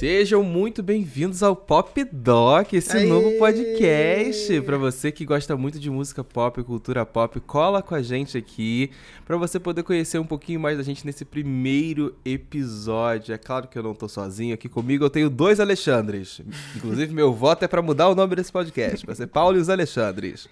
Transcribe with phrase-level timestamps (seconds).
[0.00, 3.04] Sejam muito bem-vindos ao Pop Doc, esse Aê!
[3.06, 4.58] novo podcast.
[4.62, 8.90] Para você que gosta muito de música pop, cultura pop, cola com a gente aqui
[9.26, 13.34] para você poder conhecer um pouquinho mais da gente nesse primeiro episódio.
[13.34, 16.40] É claro que eu não tô sozinho, aqui comigo eu tenho dois Alexandres.
[16.74, 19.68] Inclusive meu voto é para mudar o nome desse podcast, vai ser Paulo e os
[19.68, 20.48] Alexandres.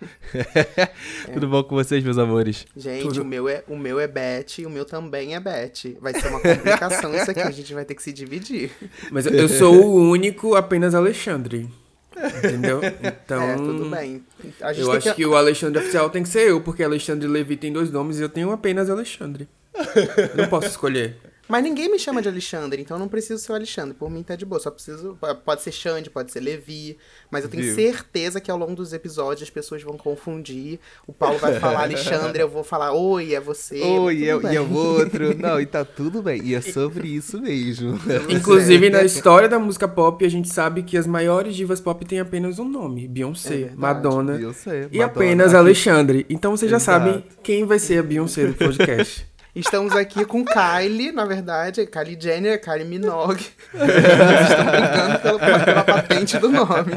[1.32, 2.66] Tudo bom com vocês, meus amores?
[2.76, 5.96] Gente, Tudo- o meu, é, o meu é Beth e o meu também é Beth.
[6.02, 8.70] Vai ser uma complicação isso aqui, a gente vai ter que se dividir.
[9.10, 11.68] Mas eu- eu sou o único apenas Alexandre.
[12.38, 12.80] Entendeu?
[13.00, 13.42] Então.
[13.42, 14.24] É, tudo bem.
[14.76, 15.26] Eu acho que...
[15.26, 18.28] o Alexandre oficial tem que ser eu, porque Alexandre Levi tem dois nomes e eu
[18.28, 19.48] tenho apenas Alexandre.
[19.74, 21.16] Eu não posso escolher.
[21.48, 23.94] Mas ninguém me chama de Alexandre, então eu não preciso ser o Alexandre.
[23.94, 25.18] Por mim tá de boa, só preciso.
[25.44, 26.98] Pode ser Xande, pode ser Levi.
[27.30, 27.74] Mas eu tenho Viu?
[27.74, 30.78] certeza que ao longo dos episódios as pessoas vão confundir.
[31.06, 33.80] O Paulo vai falar Alexandre, eu vou falar Oi, é você.
[33.82, 35.34] Oi, e é, e é o outro.
[35.38, 36.42] Não, e tá tudo bem.
[36.44, 37.98] E é sobre isso mesmo.
[38.28, 42.20] Inclusive, na história da música pop, a gente sabe que as maiores divas pop têm
[42.20, 43.76] apenas um nome: É Beyoncé, verdade.
[43.78, 45.04] Madonna Beyoncé, e Madonna.
[45.06, 46.26] apenas Alexandre.
[46.28, 47.06] Então vocês já Exato.
[47.06, 49.26] sabem quem vai ser a Beyoncé do podcast.
[49.58, 53.44] Estamos aqui com Kylie, na verdade, Kylie Jenner, Kylie Minogue.
[53.74, 56.92] Eles estão brincando pela, pela patente do nome.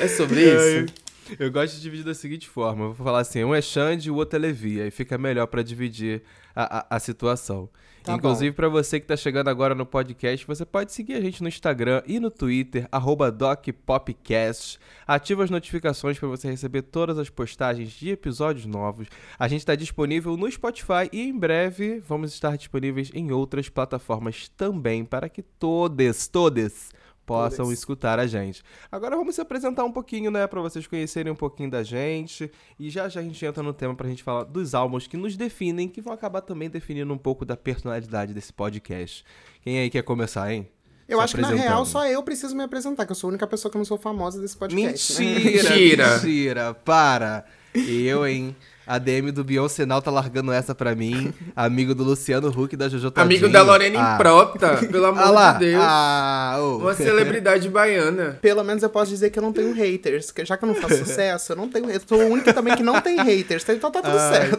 [0.00, 0.92] É sobre isso.
[1.38, 4.10] Eu gosto de dividir da seguinte forma: eu vou falar assim, um é Xande e
[4.10, 4.82] o outro é Levi.
[4.82, 6.20] Aí fica melhor pra dividir
[6.54, 7.70] a, a, a situação.
[8.02, 11.42] Tá Inclusive, pra você que tá chegando agora no podcast, você pode seguir a gente
[11.42, 14.78] no Instagram e no Twitter, arroba DocPopcast.
[15.06, 19.06] Ativa as notificações pra você receber todas as postagens de episódios novos.
[19.38, 24.48] A gente tá disponível no Spotify e em breve vamos estar disponíveis em outras plataformas
[24.56, 26.90] também, para que todas, todas
[27.30, 27.78] possam Todas.
[27.78, 28.62] escutar a gente.
[28.90, 32.90] Agora vamos se apresentar um pouquinho, né, Pra vocês conhecerem um pouquinho da gente e
[32.90, 35.88] já já a gente entra no tema pra gente falar dos álbuns que nos definem,
[35.88, 39.24] que vão acabar também definindo um pouco da personalidade desse podcast.
[39.62, 40.68] Quem aí quer começar, hein?
[41.08, 43.30] Eu Se acho que na real só eu preciso me apresentar, que eu sou a
[43.30, 45.20] única pessoa que não sou famosa desse podcast.
[45.22, 45.28] né?
[45.34, 46.14] Mentira, Mentira.
[46.14, 47.44] mentira, para.
[47.74, 48.54] Eu, hein?
[48.90, 51.32] A DM do Beyoncé Now tá largando essa pra mim.
[51.54, 53.24] Amigo do Luciano Huck da Jojo Todinho.
[53.24, 54.14] Amigo da Lorena ah.
[54.16, 55.52] Improta, pelo amor Ah lá.
[55.52, 55.84] de Deus.
[55.86, 56.78] Ah, ô.
[56.78, 58.36] Uma celebridade baiana.
[58.42, 60.96] Pelo menos eu posso dizer que eu não tenho haters, já que eu não faço
[60.96, 61.88] sucesso, eu não tenho.
[61.88, 64.34] Eu sou a única também que não tem haters, então tá tudo Ai.
[64.34, 64.58] certo.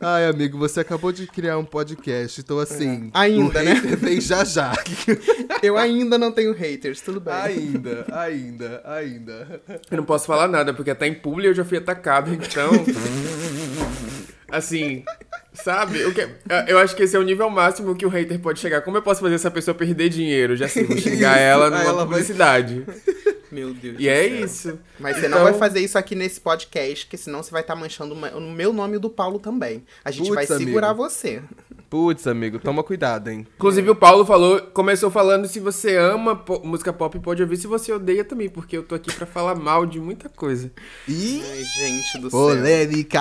[0.00, 3.12] Ai, amigo, você acabou de criar um podcast, então assim.
[3.14, 3.20] É.
[3.20, 3.74] Ainda, o né?
[3.96, 4.72] vem já já.
[5.62, 7.32] Eu ainda não tenho haters, tudo bem.
[7.32, 9.60] ainda, ainda, ainda.
[9.88, 12.70] Eu não posso falar nada, porque até em publi eu já fui atacado, então.
[14.58, 15.04] Assim,
[15.52, 16.04] sabe?
[16.04, 16.28] O que,
[16.66, 18.82] eu acho que esse é o nível máximo que o hater pode chegar.
[18.82, 20.56] Como eu posso fazer essa pessoa perder dinheiro?
[20.56, 22.84] Já sei, vou xingar ela numa ela vai- publicidade.
[23.50, 23.96] Meu Deus.
[23.98, 24.44] E é céu.
[24.44, 24.78] isso.
[25.00, 27.74] Mas você Então- não vai fazer isso aqui nesse podcast, porque senão você vai estar
[27.74, 29.84] manchando o meu- nome e o do Paulo também.
[30.04, 30.64] A gente Putz, vai amigo.
[30.70, 31.40] segurar você.
[31.90, 33.46] Putz, amigo, toma cuidado, hein?
[33.56, 37.56] Inclusive, o Paulo falou, começou falando se você ama po- música pop, pode ouvir.
[37.56, 40.70] Se você odeia também, porque eu tô aqui pra falar mal de muita coisa.
[41.08, 42.38] Ih, Ai, gente do céu.
[42.40, 43.20] polêmica!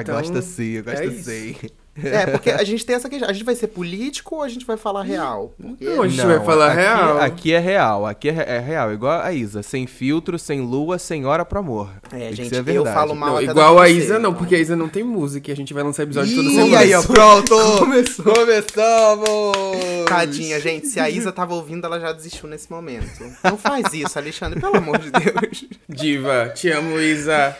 [0.00, 1.56] Então, gosta sim, eu gosto é sim.
[1.96, 3.28] É, porque a gente tem essa questão.
[3.28, 5.52] A gente vai ser político ou a gente vai falar real?
[5.60, 7.18] Porque Não, a gente vai falar aqui, real.
[7.20, 9.62] Aqui é real, aqui é, é real, igual a Isa.
[9.62, 11.90] Sem filtro, sem lua, sem hora pro amor.
[12.12, 14.76] É, Tem gente, eu falo mal Não, até igual a Isa, não, porque a Isa
[14.76, 16.78] não tem música e a gente vai lançar episódio toda semana.
[16.78, 17.56] aí, ó, pronto!
[17.78, 18.24] Começou.
[18.24, 20.04] Começamos!
[20.06, 23.22] Tadinha, gente, se a Isa tava ouvindo, ela já desistiu nesse momento.
[23.42, 25.64] Não faz isso, Alexandre, pelo amor de Deus.
[25.88, 27.56] Diva, te amo, Isa.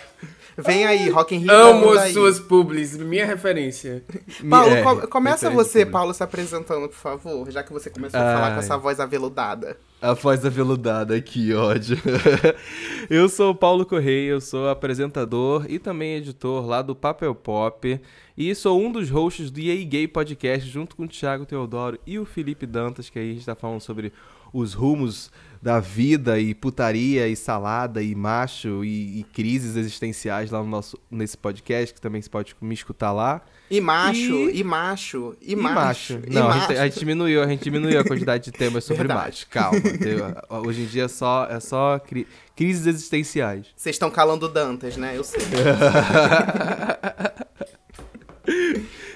[0.65, 1.50] Vem aí, Rock in Rio.
[1.53, 4.03] Amo vamos as suas publis, minha referência.
[4.48, 5.84] Paulo, É, co- começa você.
[5.87, 8.59] Paulo, se apresentando, por favor, já que você começou a falar com Ai.
[8.60, 9.76] essa voz aveludada.
[10.03, 11.99] A voz aveludada, que ódio.
[13.10, 18.00] eu sou o Paulo Correia, eu sou apresentador e também editor lá do Papel Pop.
[18.37, 22.19] E sou um dos hosts do EA Gay Podcast, junto com o Thiago Teodoro e
[22.19, 24.12] o Felipe Dantas, que aí a gente tá falando sobre
[24.53, 25.31] os rumos
[25.62, 30.98] da vida e putaria e salada e macho e, e crises existenciais lá no nosso,
[31.10, 33.43] nesse podcast, que também você pode me escutar lá.
[33.70, 34.19] E macho,
[34.50, 36.19] E- e, macho, e, E macho.
[36.26, 36.69] e Não, a macho.
[36.69, 39.20] gente, a gente diminuiu, a gente diminuiu a quantidade de temas sobre Verdade.
[39.26, 39.49] macho.
[39.50, 39.79] Calma.
[40.67, 42.26] Hoje em dia é só, é só cri-
[42.56, 43.67] crises existenciais.
[43.76, 45.12] Vocês estão calando Dantas, né?
[45.17, 45.40] Eu sei.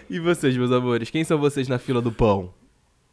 [0.08, 1.10] E vocês, meus amores?
[1.10, 2.52] Quem são vocês na fila do pão?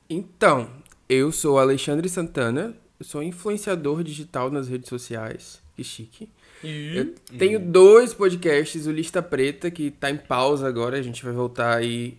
[0.10, 0.70] Então,
[1.08, 5.60] eu sou o Alexandre Santana, eu sou influenciador digital nas redes sociais.
[5.76, 6.30] Que chique.
[6.64, 11.34] Eu tenho dois podcasts, o Lista Preta, que tá em pausa agora, a gente vai
[11.34, 12.16] voltar aí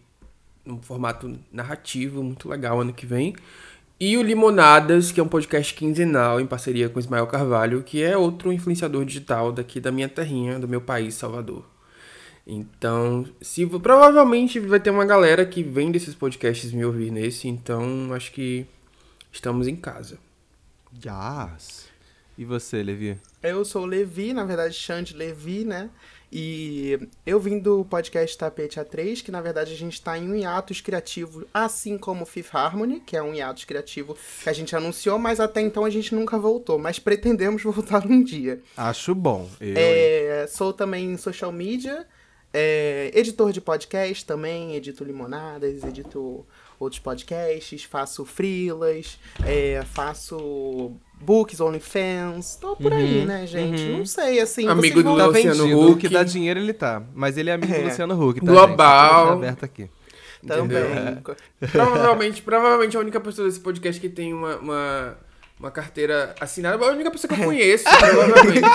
[0.66, 3.36] num formato narrativo muito legal ano que vem.
[4.00, 8.02] E o Limonadas, que é um podcast quinzenal em parceria com o Ismael Carvalho, que
[8.02, 11.64] é outro influenciador digital daqui da minha terrinha, do meu país, Salvador.
[12.44, 18.12] Então, se provavelmente vai ter uma galera que vem desses podcasts me ouvir nesse, então
[18.12, 18.66] acho que
[19.30, 20.18] estamos em casa.
[20.94, 21.88] Yes.
[22.36, 23.18] E você, Levi?
[23.42, 25.90] Eu sou o Levi, na verdade, Xande Levi, né?
[26.34, 30.34] E eu vim do podcast Tapete A3, que na verdade a gente está em um
[30.34, 34.74] hiatus criativo, assim como o Fifth Harmony, que é um hiatus criativo que a gente
[34.74, 38.62] anunciou, mas até então a gente nunca voltou, mas pretendemos voltar um dia.
[38.74, 39.46] Acho bom.
[39.60, 42.06] Eu, É, sou também em social media,
[42.50, 46.46] é, editor de podcast também, edito Limonadas, edito
[46.82, 53.82] outros podcasts, faço freelas, é, faço books, OnlyFans, tô por aí, Uhum, né, gente?
[53.84, 53.98] uhum.
[53.98, 54.66] Não sei, assim...
[54.66, 55.88] Amigo do Tá Luciano.
[55.90, 56.08] Huck.
[56.08, 57.02] Dá dinheiro ele tá.
[57.14, 57.84] Mas ele é amigo do É.
[57.84, 58.46] Luciano Huck, tá?
[58.46, 59.16] Global.
[59.18, 59.26] gente?
[59.28, 59.90] Tá aberto aqui.
[60.46, 61.22] Também.
[61.70, 65.16] provavelmente, provavelmente a única pessoa desse podcast que tem uma, uma,
[65.60, 68.66] uma carteira assinada, a única pessoa que eu conheço, provavelmente.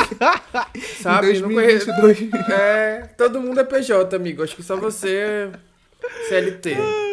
[1.04, 1.34] Sabe?
[1.38, 1.88] Em Não conheço.
[1.88, 2.50] 2022.
[2.50, 4.42] É, todo mundo é PJ, amigo.
[4.42, 5.52] Acho que só você é
[6.30, 6.78] CLT.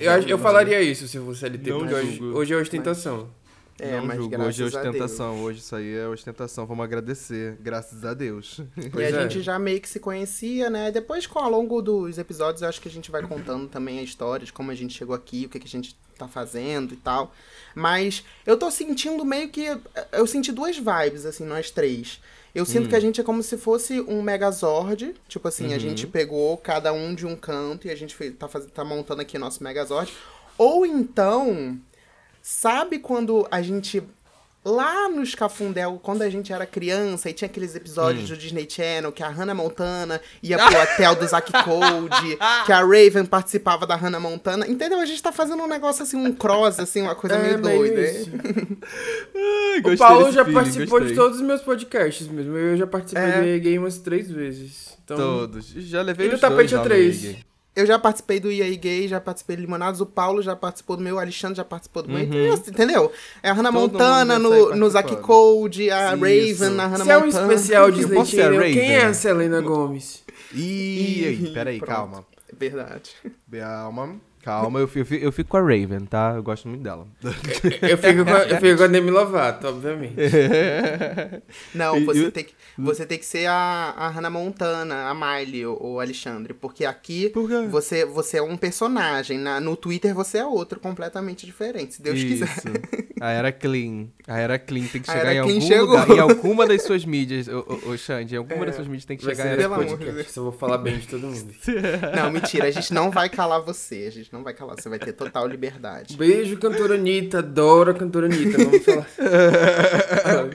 [0.00, 3.28] eu, acho- eu falaria isso se eu fosse CLT, Não porque hoje, hoje é ostentação.
[3.76, 4.40] É, não mas julgo.
[4.40, 5.42] Hoje é a ostentação.
[5.42, 6.64] Hoje isso aí é ostentação.
[6.64, 7.56] Vamos agradecer.
[7.60, 8.60] Graças a Deus.
[8.76, 9.22] E Pois a é.
[9.22, 10.92] gente já meio que se conhecia, né?
[10.92, 14.02] Depois, com ao longo dos episódios, eu acho que a gente vai contando também a
[14.02, 16.96] história de como a gente chegou aqui, o que, que a gente tá fazendo e
[16.96, 17.34] tal.
[17.74, 19.66] Mas eu tô sentindo meio que.
[20.12, 22.20] Eu senti duas vibes, assim, nós três.
[22.54, 25.14] Eu sinto que a gente é como se fosse um Megazord.
[25.28, 28.66] Tipo assim, a gente pegou cada um de um canto e a gente tá, faz,
[28.66, 30.12] tá montando aqui nosso Megazord.
[30.56, 31.78] Ou então,
[32.40, 34.02] sabe quando a gente.
[34.64, 39.12] Lá nos Cafundel, quando a gente era criança e tinha aqueles episódios do Disney Channel
[39.12, 43.94] que a Hannah Montana ia pro hotel do Zack Code, que a Raven participava da
[43.94, 44.66] Hannah Montana.
[44.66, 44.98] Entendeu?
[45.00, 48.00] A gente tá fazendo um negócio assim, um cross, assim, uma coisa meio doida.
[48.00, 48.30] É, isso.
[49.36, 51.08] Ai, O Paulo já feeling, participou gostei.
[51.08, 52.56] de todos os meus podcasts mesmo.
[52.56, 53.40] Eu já participei É.
[53.42, 54.96] do EA Game umas três vezes.
[55.04, 55.66] Então, Todos.
[55.76, 57.36] Já levei E do os dois tapete no A3?
[57.76, 61.02] Eu já participei do EA Gay, já participei do Limonados, o Paulo já participou do
[61.02, 62.38] meu, o Alexandre já participou do meu, então,
[62.68, 63.10] entendeu?
[63.42, 65.16] É a Hannah Todo Montana no, no Zack.
[65.16, 66.62] Code, a Isso.
[66.62, 67.52] Raven na Hannah se é um Montana.
[67.52, 68.74] especial Disney posso ser a Channel, Raven?
[68.74, 70.22] quem é a Selena Gomes?
[70.52, 71.90] Ih, aí, peraí, Pronto.
[71.90, 72.26] calma.
[72.56, 73.10] Verdade.
[73.50, 74.20] Calma.
[74.44, 76.34] Calma, eu fico, eu fico com a Raven, tá?
[76.36, 77.06] Eu gosto muito dela.
[77.82, 80.14] Eu fico com a, eu fico com a Demi Lovato, obviamente.
[81.74, 85.78] Não, você, tem que, você tem que ser a, a Hannah Montana, a Miley, o,
[85.80, 86.52] o Alexandre.
[86.54, 89.38] Porque aqui Por você, você é um personagem.
[89.38, 91.94] Na, no Twitter você é outro, completamente diferente.
[91.94, 92.44] Se Deus quiser.
[92.44, 92.68] Isso.
[93.20, 94.08] A era clean.
[94.26, 95.86] A era clean tem que chegar em algum chegou.
[95.98, 96.10] lugar.
[96.10, 98.66] Em alguma das suas mídias, ô, ô, Xande, em alguma É.
[98.66, 100.30] das suas mídias tem que chegar ser a esse Pelo amor de podcast, Deus.
[100.32, 101.54] só vou falar bem de todo mundo.
[102.14, 102.66] Não, mentira.
[102.66, 104.04] A gente não vai calar você.
[104.08, 104.76] A gente não vai calar.
[104.76, 106.16] Você vai ter total liberdade.
[106.16, 107.38] Beijo, cantora Anitta.
[107.38, 108.58] Adoro a cantora Anitta.
[108.58, 109.06] Vamos falar.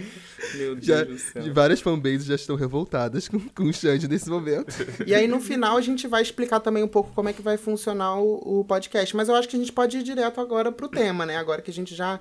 [0.56, 1.44] Meu Deus Já, do céu.
[1.44, 4.74] de várias fanbases já estão revoltadas com, com o Xande nesse momento.
[5.06, 7.58] E aí, no final, a gente vai explicar também um pouco como é que vai
[7.58, 9.16] funcionar o, o podcast.
[9.16, 11.38] Mas eu acho que a gente pode ir direto agora pro tema, né?
[11.38, 12.20] Agora que a gente já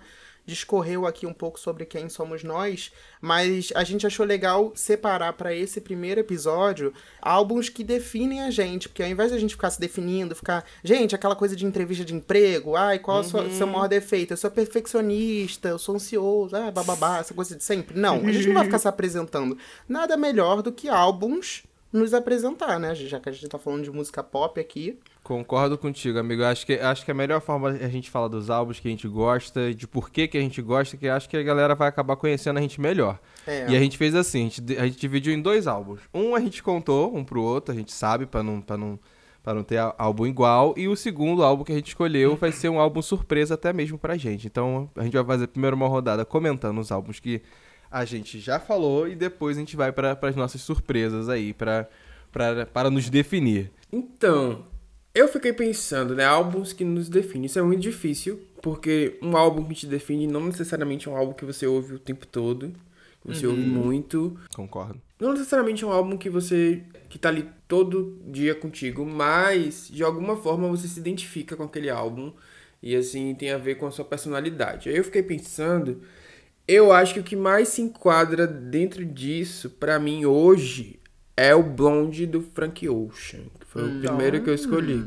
[0.49, 2.91] discorreu aqui um pouco sobre quem somos nós,
[3.21, 8.89] mas a gente achou legal separar para esse primeiro episódio álbuns que definem a gente,
[8.89, 12.03] porque ao invés de a gente ficar se definindo, ficar, gente, aquela coisa de entrevista
[12.03, 14.33] de emprego, ai, qual é o seu- seu maior defeito?
[14.33, 17.99] Eu sou perfeccionista, eu sou ansioso, ah, bababá, essa coisa de sempre.
[17.99, 19.57] Não, a gente não vai ficar se apresentando.
[19.87, 21.63] Nada melhor do que álbuns
[21.93, 22.95] nos apresentar, né?
[22.95, 24.99] Já que a gente tá falando de música pop aqui.
[25.29, 26.43] Concordo contigo, amigo.
[26.43, 28.91] Acho que, acho que a melhor forma é a gente falar dos álbuns que a
[28.91, 31.87] gente gosta, de por que, que a gente gosta, que acho que a galera vai
[31.87, 33.21] acabar conhecendo a gente melhor.
[33.47, 33.71] É.
[33.71, 36.01] E a gente fez assim, a gente, a gente dividiu em dois álbuns.
[36.15, 38.99] Um a gente contou um pro outro, a gente sabe, pra não, pra não,
[39.43, 40.73] pra não ter álbum igual.
[40.79, 43.99] E o segundo álbum que a gente escolheu vai ser um álbum surpresa até mesmo
[43.99, 44.47] pra gente.
[44.47, 47.43] Então a gente vai fazer primeiro uma rodada comentando os álbuns que
[47.91, 51.87] a gente já falou e depois a gente vai para as nossas surpresas aí, pra,
[52.33, 53.71] pra, para nos definir.
[53.93, 54.65] Então,
[55.19, 56.25] eu fiquei pensando, né?
[56.25, 57.47] Álbuns que nos definem.
[57.47, 61.33] Isso é muito difícil, porque um álbum que te define não necessariamente é um álbum
[61.33, 62.73] que você ouve o tempo todo,
[63.23, 64.39] que você ouve muito.
[64.55, 65.01] Concordo.
[65.21, 66.83] Não necessariamente é um álbum que você.
[67.09, 71.91] que tá ali todo dia contigo, mas de alguma forma você se identifica com aquele
[71.91, 72.33] álbum
[72.83, 74.89] e assim tem a ver com a sua personalidade.
[74.89, 76.01] Aí eu fiquei pensando,
[76.67, 80.99] eu acho que o que mais se enquadra dentro disso, pra mim hoje,
[81.37, 85.05] é o Blonde do Frank Ocean, foi o primeiro que eu escolhi.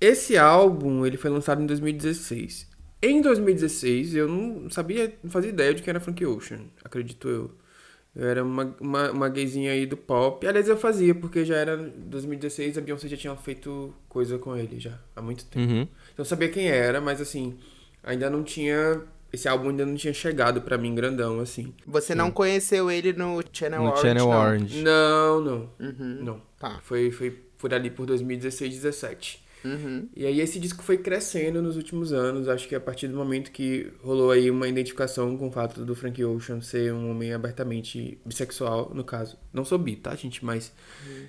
[0.00, 2.66] Esse álbum, ele foi lançado em 2016.
[3.02, 7.50] Em 2016, eu não sabia, não fazia ideia de quem era Frank Ocean, acredito eu.
[8.14, 10.46] Eu era uma, uma, uma gayzinha aí do pop.
[10.46, 14.80] Aliás, eu fazia, porque já era 2016, a Beyoncé já tinha feito coisa com ele
[14.80, 15.70] já, há muito tempo.
[15.70, 15.82] Uhum.
[15.82, 17.58] Então eu sabia quem era, mas assim,
[18.02, 19.02] ainda não tinha.
[19.36, 21.74] Esse álbum ainda não tinha chegado pra mim grandão, assim.
[21.86, 24.40] Você não conheceu ele no Channel No Orange, Channel não?
[24.40, 24.82] Orange.
[24.82, 25.70] Não, não.
[25.78, 26.24] Uhum.
[26.24, 26.42] Não.
[26.58, 26.80] Tá.
[26.82, 29.44] Foi, foi por ali por 2016, 17.
[29.62, 30.08] Uhum.
[30.16, 32.48] E aí esse disco foi crescendo nos últimos anos.
[32.48, 35.94] Acho que a partir do momento que rolou aí uma identificação com o fato do
[35.94, 39.36] Frank Ocean ser um homem abertamente bissexual, no caso.
[39.52, 40.42] Não sou bi, tá, gente?
[40.42, 40.72] Mas,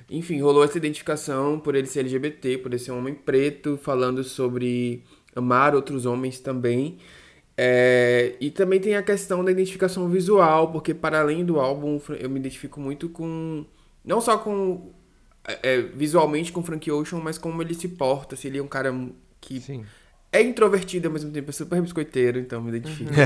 [0.09, 4.23] enfim, rolou essa identificação por ele ser LGBT, por ele ser um homem preto, falando
[4.23, 5.03] sobre
[5.35, 6.99] amar outros homens também.
[7.59, 12.29] É, e também tem a questão da identificação visual, porque para além do álbum, eu
[12.29, 13.65] me identifico muito com.
[14.05, 14.93] Não só com.
[15.47, 18.67] é, é, visualmente com Frank Ocean, mas como ele se porta, se ele é um
[18.67, 18.93] cara
[19.41, 19.83] que Sim.
[20.31, 23.11] é introvertido ao mesmo tempo, é super biscoiteiro, então me identifico.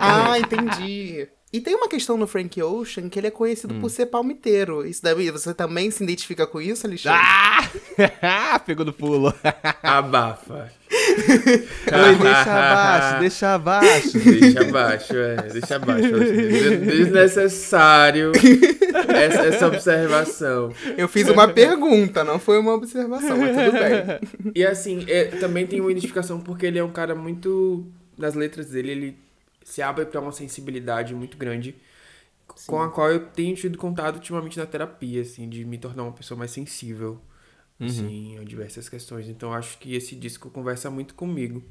[0.00, 1.28] Ah, entendi.
[1.50, 3.80] E tem uma questão no Frank Ocean que ele é conhecido Hum.
[3.80, 4.86] por ser palmiteiro.
[4.86, 7.20] Isso daí, você também se identifica com isso, Alexandre?
[7.22, 8.58] Ah!
[8.66, 9.32] Pegou no pulo.
[9.82, 10.70] Abafa.
[10.90, 14.18] Oi, deixa abaixo, deixa abaixo.
[14.18, 15.36] Deixa abaixo, é.
[15.36, 16.12] Deixa abaixo.
[16.84, 18.32] Desnecessário
[19.08, 20.72] essa, essa observação.
[20.96, 24.52] Eu fiz uma pergunta, não foi uma observação, mas tudo bem.
[24.54, 27.86] E assim, é, também tem uma identificação porque ele é um cara muito.
[28.16, 29.18] Nas letras dele, ele
[29.68, 31.76] se abre pra uma sensibilidade muito grande.
[32.66, 36.12] Com a qual eu tenho tido contato ultimamente na terapia, assim, de me tornar uma
[36.12, 37.20] pessoa mais sensível,
[37.78, 39.28] assim, a diversas questões.
[39.28, 41.62] Então acho que esse disco conversa muito comigo.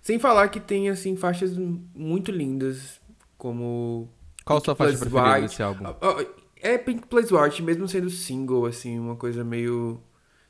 [0.00, 3.00] Sem falar que tem, assim, faixas muito lindas,
[3.36, 4.08] como
[4.44, 5.48] Qual a sua Pink faixa Plus preferida White.
[5.48, 5.86] desse álbum?
[5.86, 6.24] Ah, ah,
[6.62, 10.00] É Pink Plus White, mesmo sendo single, assim, uma coisa meio.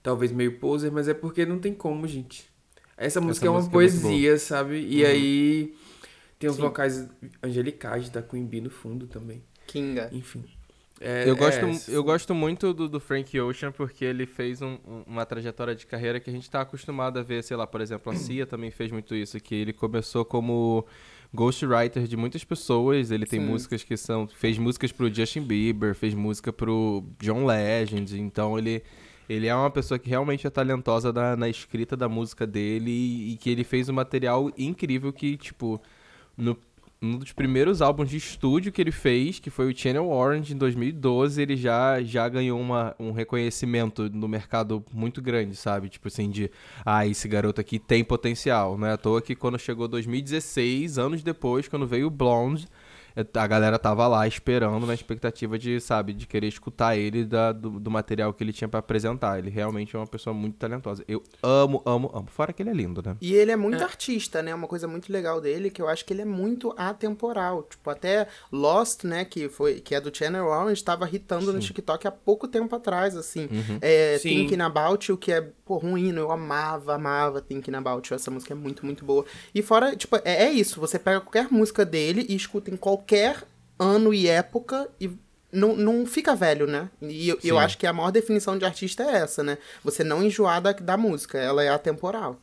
[0.02, 2.44] Talvez meio poser, mas é porque não tem como, gente.
[2.96, 4.86] Essa música é uma música é poesia, sabe?
[4.86, 5.74] E aí
[6.44, 6.62] tem os Sim.
[6.62, 7.08] vocais
[7.42, 9.42] angelicais da Queen Bee no fundo também.
[9.66, 10.10] Kinga.
[10.12, 10.44] Enfim.
[11.00, 11.90] É- Eu é gosto, essa.
[11.90, 15.86] eu gosto muito do, do Frank Ocean porque ele fez um- um- uma trajetória de
[15.86, 18.70] carreira que a gente tá acostumado a ver, sei lá, por exemplo, a Cia também
[18.70, 20.86] fez muito isso, que ele começou como
[21.32, 23.46] ghostwriter de muitas pessoas, ele tem Sim.
[23.46, 28.82] músicas que são, fez músicas pro Justin Bieber, fez música pro John Legend, então ele
[29.26, 33.32] ele é uma pessoa que realmente é talentosa na, na escrita da música dele e,
[33.32, 35.80] e que ele fez um material incrível que, tipo,
[36.36, 36.56] no
[37.04, 40.56] um dos primeiros álbuns de estúdio que ele fez, que foi o Channel Orange em
[40.56, 45.90] 2012, ele já, já ganhou uma, um reconhecimento no mercado muito grande, sabe?
[45.90, 46.50] Tipo assim, de
[46.84, 48.78] ah, esse garoto aqui tem potencial.
[48.78, 52.66] Não é à toa que quando chegou 2016, anos depois, quando veio o Blonde,
[53.16, 57.78] a galera tava lá esperando na expectativa de, sabe, de querer escutar ele da, do,
[57.78, 59.38] do material que ele tinha pra apresentar.
[59.38, 61.04] Ele realmente é uma pessoa muito talentosa.
[61.06, 62.26] Eu amo, amo, amo.
[62.26, 63.16] Fora que ele é lindo, né?
[63.20, 64.54] E ele é muito artista, né?
[64.54, 67.62] Uma coisa muito legal dele que eu acho que ele é muito atemporal.
[67.62, 69.24] Tipo, até Lost, né?
[69.24, 73.16] Que, foi, que é do Channel Orange, tava hitando no TikTok há pouco tempo atrás,
[73.16, 73.48] assim.
[73.80, 74.28] É, Sim.
[74.28, 76.20] Thinking About You, que é, pô, um hino.
[76.20, 78.16] Eu amava, amava Thinking About You.
[78.16, 79.24] Essa música é muito, muito boa.
[79.54, 80.80] E fora, tipo, é, é isso.
[80.80, 83.42] Você pega qualquer música dele e escuta em qualquer
[83.78, 85.10] ano e época e
[85.52, 86.88] não, não fica velho, né?
[87.00, 89.58] E eu, eu acho que a maior definição de artista é essa, né?
[89.84, 91.38] Você não enjoar da, da música.
[91.38, 92.38] Ela é atemporal.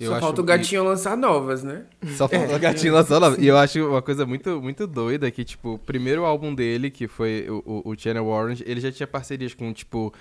[0.00, 1.84] Eu Só acho- falta o gatinho lançar novas, né?
[2.16, 3.40] Só faltou o gatinho lançando.
[3.40, 7.06] E eu acho uma coisa muito, muito doida que, tipo, o primeiro álbum dele, que
[7.06, 10.12] foi o, o, o Channel Orange, ele já tinha parcerias com, tipo,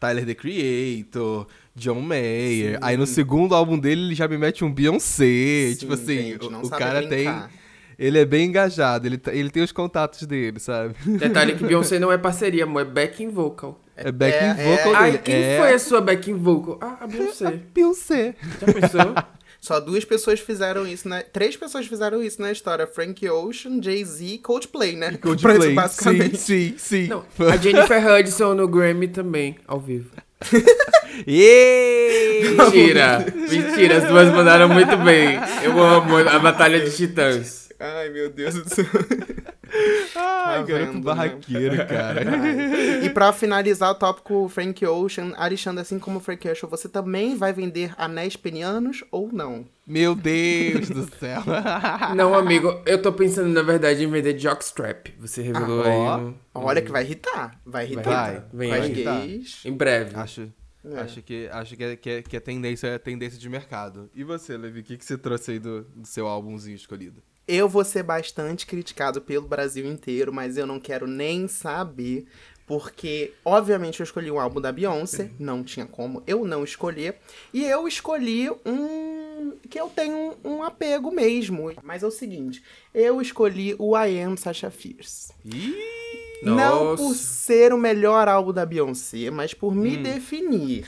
[0.00, 2.78] Tyler, The Creator, John Mayer.
[2.82, 5.70] Aí no segundo álbum dele, ele já me mete um Beyoncé.
[5.70, 7.48] Sim, tipo assim, gente, não o, o cara brincar.
[7.48, 7.64] tem...
[7.96, 10.94] Ele é bem engajado, ele, tá- ele tem os contatos dele, sabe?
[11.06, 13.80] Detalhe que Beyoncé não é parceria, amor, é backing vocal.
[13.96, 15.22] É backing é- vocal Ai, dele.
[15.22, 16.78] quem é foi a sua backing vocal?
[16.80, 17.60] Ah, a Beyoncé.
[17.72, 18.34] Beyoncé.
[18.60, 19.14] Já pensou?
[19.64, 21.22] Só duas pessoas fizeram isso, né?
[21.22, 22.86] Três pessoas fizeram isso na história.
[22.86, 25.16] Frank Ocean, Jay-Z e Coldplay, né?
[25.16, 25.72] Coldplay.
[25.72, 26.36] Basicamente.
[26.36, 27.06] Sim, sim, sim.
[27.06, 30.10] Não, a Jennifer Hudson no Grammy também, ao vivo.
[32.58, 35.40] Mentira, mentira, as duas mandaram muito bem.
[35.62, 37.63] Eu amo a Batalha de Titãs.
[37.84, 38.84] Ai, meu Deus do céu.
[40.16, 41.00] Ai, Tá garoto vendo, né?
[41.00, 42.22] barraqueiro, cara.
[43.04, 47.36] e pra finalizar o tópico Frank Ocean, Alexandre, assim como o Frank Ocean, você também
[47.36, 49.66] vai vender anéis penianos ou não?
[49.86, 51.42] Meu Deus do céu.
[52.14, 55.08] Não, amigo, eu tô pensando, na verdade, em vender jockstrap.
[55.18, 56.18] Você revelou Ah, aí ó.
[56.18, 57.60] um- Olha que vai irritar.
[57.66, 58.48] Vai irritar.
[58.52, 58.92] Vai, aí.
[58.92, 59.60] gays.
[59.64, 60.14] Em breve.
[60.14, 60.48] Acho,
[60.84, 61.00] É.
[61.00, 64.08] acho que, acho que, é, que, é, que é tendência, é tendência de mercado.
[64.14, 67.20] E você, Levi, o que, que você trouxe aí do, do seu álbumzinho escolhido?
[67.46, 72.26] Eu vou ser bastante criticado pelo Brasil inteiro, mas eu não quero nem saber.
[72.66, 77.16] Porque, obviamente, eu escolhi um álbum da Beyoncé, não tinha como eu não escolher.
[77.52, 81.70] E eu escolhi um que eu tenho um, um apego mesmo.
[81.82, 82.62] Mas é o seguinte,
[82.94, 85.32] eu escolhi o I Am Sasha Fierce.
[86.42, 87.02] Não Nossa.
[87.02, 90.86] por ser o melhor álbum da Beyoncé, mas por me definir.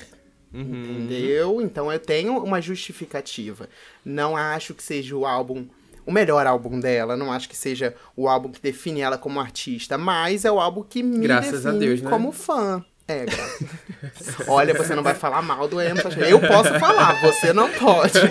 [0.53, 0.63] Uhum.
[0.63, 1.61] Entendeu?
[1.61, 3.69] Então eu tenho uma justificativa.
[4.05, 5.67] Não acho que seja o álbum.
[6.07, 9.99] O melhor álbum dela, não acho que seja o álbum que define ela como artista,
[9.99, 12.09] mas é o álbum que me Graças define Deus, né?
[12.09, 12.85] como fã.
[13.09, 14.49] É, graças.
[14.49, 18.19] Olha, você não vai falar mal do Sasha Eu posso falar, você não pode.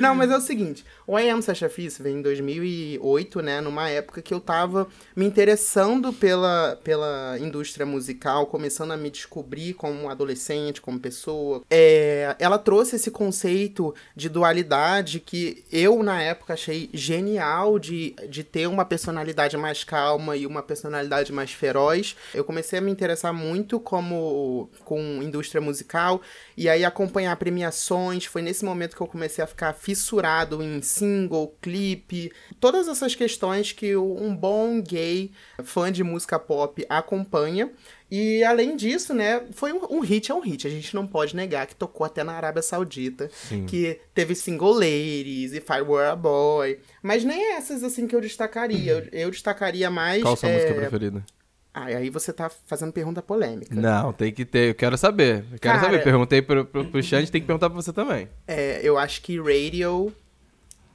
[0.00, 3.88] Não, mas é o seguinte, o I Am Sasha Fierce veio em 2008, né, numa
[3.88, 4.86] época que eu tava
[5.16, 11.62] me interessando pela, pela indústria musical, começando a me descobrir como adolescente, como pessoa.
[11.70, 18.44] É, ela trouxe esse conceito de dualidade que eu, na época, achei genial de, de
[18.44, 22.16] ter uma personalidade mais calma e uma personalidade mais feroz.
[22.34, 26.20] Eu comecei a me interessar muito como com indústria musical
[26.56, 28.24] e aí acompanhar premiações.
[28.24, 32.30] Foi nesse momento que eu comecei a ficar fissurado em single, clipe,
[32.60, 35.30] todas essas questões que um bom gay
[35.64, 37.70] fã de música pop acompanha.
[38.10, 40.66] E além disso, né, foi um, um, hit, é um hit.
[40.66, 43.64] A gente não pode negar que tocou até na Arábia Saudita, Sim.
[43.64, 46.80] que teve single ladies, If I Were a Boy.
[47.02, 48.92] Mas nem essas assim que eu destacaria.
[48.92, 50.20] Eu, eu destacaria mais.
[50.20, 50.54] Qual sua é...
[50.54, 51.24] música preferida?
[51.72, 53.74] Ah, aí você tá fazendo pergunta polêmica.
[53.74, 54.70] Não, tem que ter.
[54.70, 55.44] Eu quero saber.
[55.52, 56.02] Eu quero Cara, saber.
[56.02, 58.28] Perguntei pro, pro, pro Xande, tem que perguntar pra você também.
[58.46, 60.12] É, eu acho que Radio,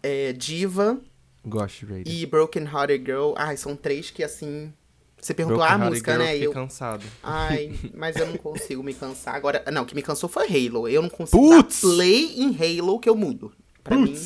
[0.02, 1.00] é, Diva.
[1.46, 2.14] Gosto de Radio.
[2.14, 3.34] E Broken Hearted Girl.
[3.38, 4.74] Ai, são três que assim.
[5.22, 6.38] Você perguntou Broken a música, Girl, né?
[6.38, 7.06] Eu eu cansado.
[7.22, 9.36] Ai, mas eu não consigo me cansar.
[9.36, 10.90] Agora, não, o que me cansou foi Halo.
[10.90, 13.54] Eu não consigo dar play em Halo que eu mudo.
[13.84, 14.18] Pra mim,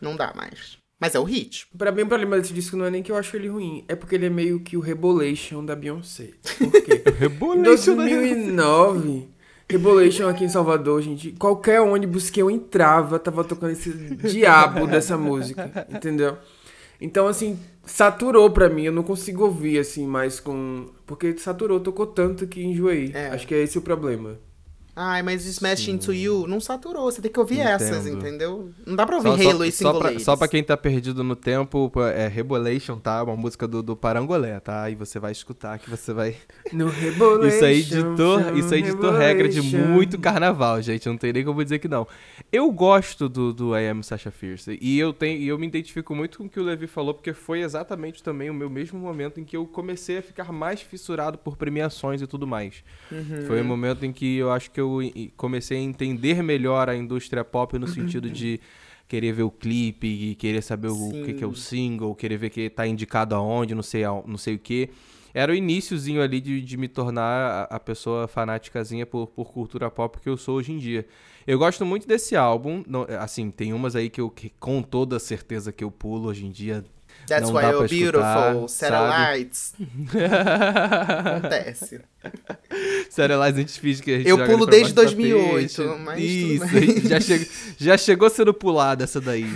[0.00, 0.83] não dá mais.
[1.04, 1.66] Mas é o hit.
[1.76, 3.94] Pra mim, o problema desse disco não é nem que eu acho ele ruim, é
[3.94, 6.30] porque ele é meio que o Rebolation da Beyoncé.
[6.58, 7.02] Por quê?
[7.20, 9.28] Rebolation em 2009,
[9.68, 15.18] Rebolation aqui em Salvador, gente, qualquer ônibus que eu entrava tava tocando esse diabo dessa
[15.18, 16.38] música, entendeu?
[16.98, 20.86] Então, assim, saturou pra mim, eu não consigo ouvir, assim, mais com...
[21.04, 23.10] Porque saturou, tocou tanto que enjoei.
[23.12, 23.26] É.
[23.26, 24.38] Acho que é esse o problema.
[24.96, 25.92] Ai, mas Smash Sim.
[25.92, 27.10] Into You não saturou.
[27.10, 27.68] Você tem que ouvir Entendo.
[27.68, 28.70] essas, entendeu?
[28.86, 30.76] Não dá pra ouvir só, Halo só, e Single só pra, só pra quem tá
[30.76, 33.22] perdido no tempo, é Rebolation, tá?
[33.22, 34.88] Uma música do, do Parangolé, tá?
[34.88, 36.36] E você vai escutar que você vai...
[36.72, 37.54] No Rebolation.
[37.54, 41.08] Isso aí ditou, isso aí ditou regra de muito carnaval, gente.
[41.08, 42.06] Não tem nem como dizer que não.
[42.52, 44.78] Eu gosto do, do I Am Sasha Fierce.
[44.80, 47.32] E eu, tenho, e eu me identifico muito com o que o Levi falou, porque
[47.32, 51.38] foi exatamente também o meu mesmo momento em que eu comecei a ficar mais fissurado
[51.38, 52.84] por premiações e tudo mais.
[53.10, 53.46] Uhum.
[53.46, 54.83] Foi o momento em que eu acho que eu
[55.36, 58.60] comecei a entender melhor a indústria pop no sentido de
[59.06, 62.50] querer ver o clipe e querer saber o que, que, é o single, querer ver
[62.50, 64.90] que tá indicado aonde, não sei, não sei o que.
[65.32, 69.90] Era o iníciozinho ali de, de me tornar a, a pessoa fanáticazinha por, por cultura
[69.90, 71.04] pop que eu sou hoje em dia.
[71.44, 72.84] Eu gosto muito desse álbum.
[72.86, 76.46] Não, assim, tem umas aí que eu que, com toda certeza que eu pulo hoje
[76.46, 76.84] em dia.
[77.26, 78.68] That's não why you're beautiful.
[78.68, 79.74] Satellites.
[81.18, 82.00] Acontece.
[83.10, 87.46] Satellites a gente finge que a gente Eu pulo desde 2008, mas Isso, já, chegou,
[87.78, 89.46] já chegou sendo pulada essa daí.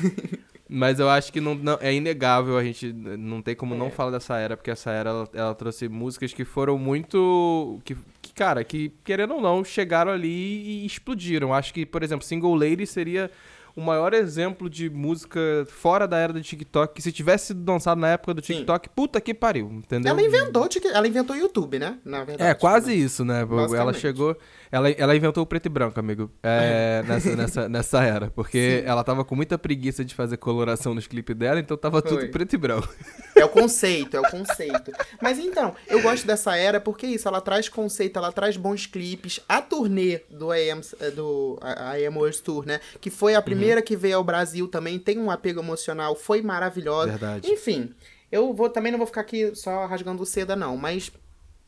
[0.68, 3.78] Mas eu acho que não, não, é inegável, a gente não tem como é.
[3.78, 7.80] não falar dessa era, porque essa era ela, ela trouxe músicas que foram muito.
[7.84, 11.54] Que, que, cara, que querendo ou não, chegaram ali e explodiram.
[11.54, 13.30] Acho que, por exemplo, Single Lady seria
[13.78, 18.00] o maior exemplo de música fora da era do TikTok, que se tivesse sido lançado
[18.00, 18.92] na época do TikTok, Sim.
[18.94, 20.10] puta que pariu, entendeu?
[20.10, 21.96] Ela inventou, ela inventou o YouTube, né?
[22.04, 22.50] Na verdade.
[22.50, 22.96] É, quase né?
[22.96, 23.46] isso, né?
[23.76, 24.36] Ela chegou.
[24.70, 26.30] Ela, ela inventou o preto e branco, amigo.
[26.42, 28.30] É, nessa, nessa, nessa era.
[28.30, 28.86] Porque Sim.
[28.86, 32.10] ela tava com muita preguiça de fazer coloração nos clipes dela, então tava Foi.
[32.10, 32.88] tudo preto e branco.
[33.34, 34.92] É o conceito, é o conceito.
[35.20, 39.40] Mas então, eu gosto dessa era porque isso, ela traz conceito, ela traz bons clipes.
[39.48, 42.80] A turnê do Am, eh, do Am World Tour, né?
[43.00, 43.86] Que foi a primeira uhum.
[43.86, 47.10] que veio ao Brasil também, tem um apego emocional, foi maravilhosa.
[47.10, 47.48] Verdade.
[47.48, 47.94] Enfim,
[48.30, 51.10] eu vou também não vou ficar aqui só rasgando seda, não, mas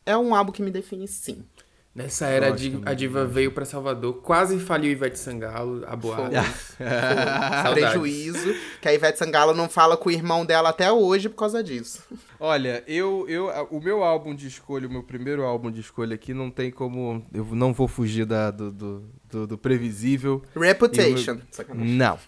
[0.05, 1.43] é um álbum que me define sim.
[1.93, 6.35] Nessa era, a diva, a diva veio para Salvador, quase faliu Ivete Sangalo, a boate.
[7.73, 11.61] Prejuízo, que a Ivete Sangalo não fala com o irmão dela até hoje por causa
[11.61, 12.01] disso.
[12.39, 16.33] Olha, eu, eu, o meu álbum de escolha, o meu primeiro álbum de escolha aqui,
[16.33, 17.25] não tem como.
[17.33, 20.41] Eu não vou fugir da, do, do, do, do previsível.
[20.55, 21.39] Reputation.
[21.73, 22.19] Meu, não.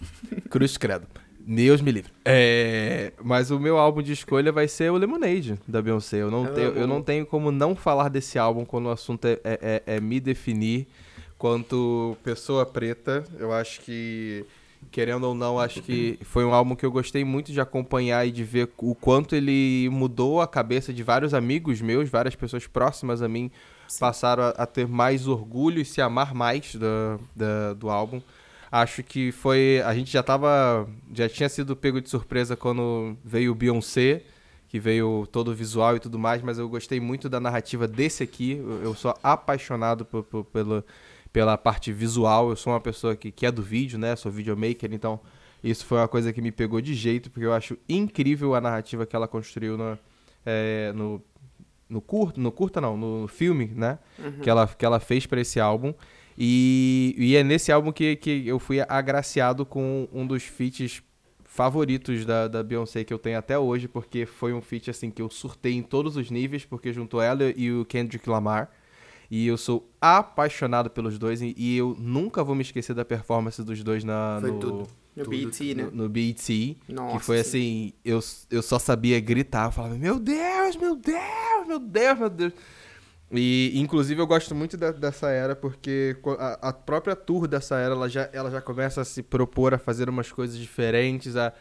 [0.50, 1.06] Cruz Credo.
[1.46, 2.10] Deus me livre.
[2.24, 6.16] É, mas o meu álbum de escolha vai ser o Lemonade, da Beyoncé.
[6.16, 9.38] Eu não, tenho, eu não tenho como não falar desse álbum quando o assunto é,
[9.44, 10.86] é, é, é me definir
[11.36, 13.24] quanto pessoa preta.
[13.38, 14.46] Eu acho que,
[14.90, 18.30] querendo ou não, acho que foi um álbum que eu gostei muito de acompanhar e
[18.30, 23.20] de ver o quanto ele mudou a cabeça de vários amigos meus, várias pessoas próximas
[23.20, 23.50] a mim
[23.86, 24.00] Sim.
[24.00, 28.22] passaram a, a, ter mais orgulho e se amar mais do, do, do álbum.
[28.74, 29.80] Acho que foi.
[29.86, 30.88] A gente já tava.
[31.14, 34.22] Já tinha sido pego de surpresa quando veio o Beyoncé,
[34.68, 38.24] que veio todo o visual e tudo mais, mas eu gostei muito da narrativa desse
[38.24, 38.60] aqui.
[38.82, 40.84] Eu sou apaixonado por, por, pela,
[41.32, 42.50] pela parte visual.
[42.50, 44.16] Eu sou uma pessoa que, que é do vídeo, né?
[44.16, 45.20] Sou videomaker, então
[45.62, 49.06] isso foi uma coisa que me pegou de jeito, porque eu acho incrível a narrativa
[49.06, 49.96] que ela construiu no,
[50.44, 51.22] é, no
[51.88, 54.00] no curto, no curta não, no filme, né?
[54.42, 55.94] Que, ela, que ela fez pra esse álbum.
[56.36, 61.02] E, e é nesse álbum que, que eu fui agraciado com um dos feats
[61.44, 65.22] favoritos da, da Beyoncé que eu tenho até hoje, porque foi um feat assim que
[65.22, 68.70] eu surtei em todos os níveis, porque juntou ela e o Kendrick Lamar.
[69.30, 73.62] E eu sou apaixonado pelos dois e, e eu nunca vou me esquecer da performance
[73.62, 74.88] dos dois na, Foi no, tudo.
[75.16, 75.84] No Tudo, BET, né?
[75.84, 76.76] no, no BET.
[76.88, 77.40] Nossa, que foi sim.
[77.42, 78.20] assim, eu,
[78.50, 82.52] eu só sabia gritar, eu falava, meu Deus, meu Deus, meu Deus, meu Deus.
[83.32, 88.08] E, inclusive, eu gosto muito dessa era, porque a, a própria tour dessa era, ela
[88.08, 91.52] já, ela já começa a se propor a fazer umas coisas diferentes, a,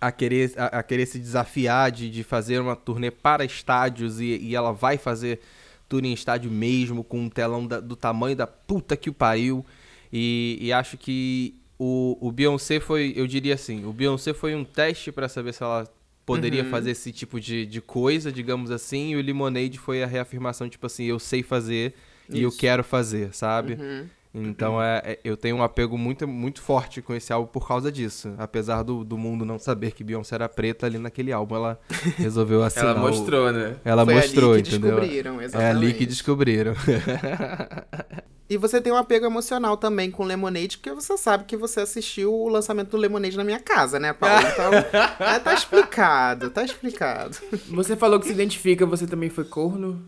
[0.00, 4.36] a, querer, a, a querer se desafiar de, de fazer uma turnê para estádios, e,
[4.38, 5.40] e ela vai fazer
[5.88, 9.64] tour em estádio mesmo, com um telão da- do tamanho da puta que o pariu.
[10.12, 14.64] E, e acho que o, o Beyoncé foi, eu diria assim, o Beyoncé foi um
[14.64, 15.88] teste pra saber se ela
[16.26, 16.70] poderia Uhum.
[16.70, 20.86] fazer esse tipo de, de coisa, digamos assim, e o Lemonade foi a reafirmação, tipo
[20.86, 21.94] assim, eu sei fazer
[22.32, 22.58] e eu Isso.
[22.58, 23.74] quero fazer, sabe?
[23.74, 24.10] Uhum.
[24.34, 27.90] Então é, é- eu tenho um apego muito, muito forte com esse álbum por causa
[27.90, 28.34] disso.
[28.36, 31.80] Apesar do, do mundo não saber que Beyoncé era preta ali naquele álbum, ela
[32.18, 32.96] resolveu assinar.
[32.96, 33.76] Ela o- mostrou, né?
[33.84, 34.96] Ela Foi mostrou, ali que entendeu?
[34.96, 35.76] descobriram, É exatamente.
[35.76, 36.74] ali que descobriram.
[38.48, 42.32] E você tem um apego emocional também com Lemonade, porque você sabe que você assistiu
[42.32, 44.46] o lançamento do Lemonade na minha casa, né, Paulo?
[44.46, 44.72] Então,
[45.26, 47.36] é, tá explicado, tá explicado.
[47.70, 50.00] Você falou que se identifica, você também foi corno?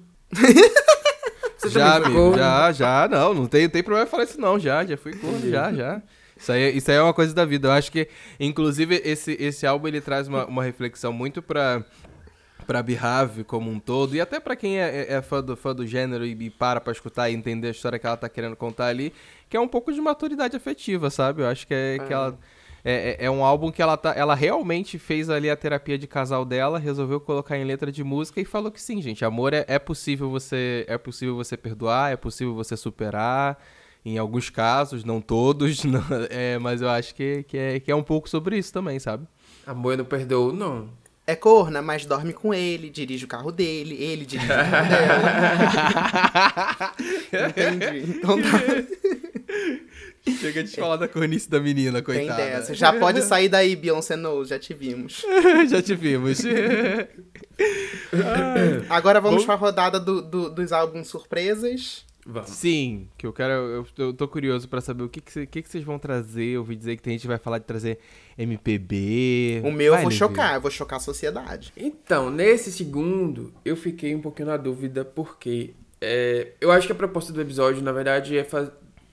[1.59, 2.37] Você já, amigo, corno?
[2.39, 5.73] já, já, não, não tem, tem problema falar isso não, já, já fui corno, já,
[5.73, 6.01] já.
[6.37, 7.67] Isso aí, isso aí é uma coisa da vida.
[7.69, 11.83] Eu acho que, inclusive, esse, esse álbum ele traz uma, uma reflexão muito pra,
[12.65, 15.75] pra Behave como um todo, e até pra quem é, é- é fã, do, fã
[15.75, 18.55] do gênero e, e para pra escutar e entender a história que ela tá querendo
[18.55, 19.13] contar ali,
[19.49, 21.43] que é um pouco de maturidade afetiva, sabe?
[21.43, 22.39] Eu acho que é, que ela.
[22.91, 26.07] É, é- é um álbum que ela, tá, ela realmente fez ali a terapia de
[26.07, 29.25] casal dela, resolveu colocar em letra de música e falou que sim, gente.
[29.25, 33.59] Amor é, é possível você é possível você perdoar, é possível você superar.
[34.05, 37.95] Em alguns casos, não todos, não- é, mas eu acho que, que, é, que é
[37.95, 39.27] um pouco sobre isso também, sabe?
[39.67, 40.89] Amor, eu não perdoo, não.
[41.27, 45.29] É corna, mas dorme com ele, dirige o carro dele, ele dirige o carro dela.
[47.51, 48.13] Entendi.
[48.19, 48.49] Então tá,
[50.41, 52.43] Chega de falar da cornice da menina, tem coitada.
[52.43, 52.75] dessa.
[52.75, 55.25] Já pode sair daí, Beyoncé Knows, já te vimos.
[55.71, 56.41] Já te vimos.
[58.89, 62.07] Agora vamos Vamos- pra rodada do- do- dos álbuns surpresas.
[62.31, 62.51] Vamos.
[62.51, 63.53] Sim, que eu quero.
[63.53, 66.45] Eu, eu tô curioso pra saber o que, que, cê- que, que vocês vão trazer.
[66.45, 67.99] Eu ouvi dizer que tem gente que vai falar de trazer
[68.37, 69.63] MPB.
[69.65, 71.73] O meu Vai, eu vou chocar, eu vou chocar a sociedade.
[71.77, 75.71] Então, nesse segundo, eu fiquei um pouquinho na dúvida, porque
[76.03, 78.71] é, eu acho que a proposta do episódio, na verdade, é faz...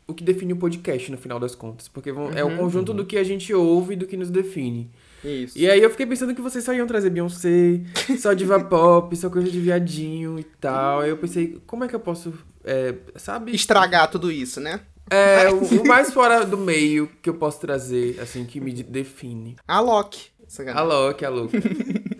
[0.07, 1.87] o que define o podcast, no final das contas.
[1.87, 4.89] Porque vão- é o conjunto do que a gente ouve e do que nos define.
[5.23, 5.57] Isso.
[5.57, 7.81] E aí eu fiquei pensando que vocês só iam trazer Beyoncé,
[8.19, 10.99] só diva pop, só coisa de viadinho e tal.
[10.99, 12.31] Aí eu pensei, como é que eu posso,
[12.63, 13.53] é, sabe?
[13.55, 14.81] Estragar tudo isso, né?
[15.09, 18.83] É, o, o mais fora do meio que eu posso trazer, assim, que me de-
[18.83, 19.55] define.
[19.67, 20.29] A Loki.
[20.73, 21.57] A louca, a louca.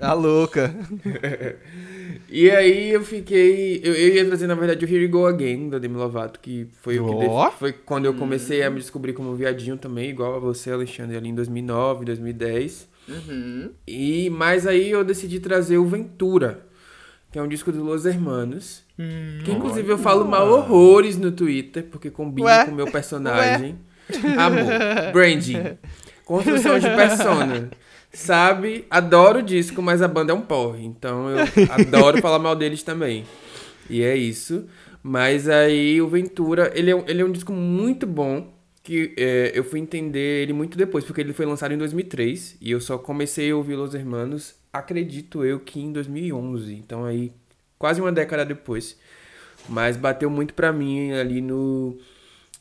[0.02, 0.76] A louca.
[2.38, 3.80] E aí eu fiquei.
[3.82, 6.68] Eu, eu ia trazer, na verdade, o Here We Go Again, da Demi Lovato, que
[6.82, 10.36] foi o que def- foi quando eu comecei a me descobrir como viadinho também, igual
[10.36, 12.90] a você, Alexandre, ali em 2009, 2010.
[13.08, 13.70] Uhum.
[13.88, 16.66] E mas aí eu decidi trazer o Ventura,
[17.32, 18.84] que é um disco do Los Hermanos.
[19.46, 22.66] que inclusive eu falo mal horrores no Twitter, porque combina Ué?
[22.66, 23.78] com o meu personagem.
[24.38, 25.78] Amor, branding,
[26.26, 27.70] construção de persona.
[28.16, 30.86] Sabe, adoro o disco, mas a banda é um porre.
[30.86, 31.38] Então eu
[31.70, 33.26] adoro falar mal deles também.
[33.90, 34.66] E é isso.
[35.04, 38.54] Mas aí o Ventura, ele é, um- ele é um disco muito bom.
[38.82, 42.56] Que é, eu fui entender ele muito depois, porque ele foi lançado em 2003.
[42.62, 46.72] E eu só comecei a ouvir Los Hermanos, acredito eu, que em 2011.
[46.76, 47.32] Então aí,
[47.80, 48.96] quase uma década depois.
[49.68, 51.98] Mas bateu muito pra mim ali no.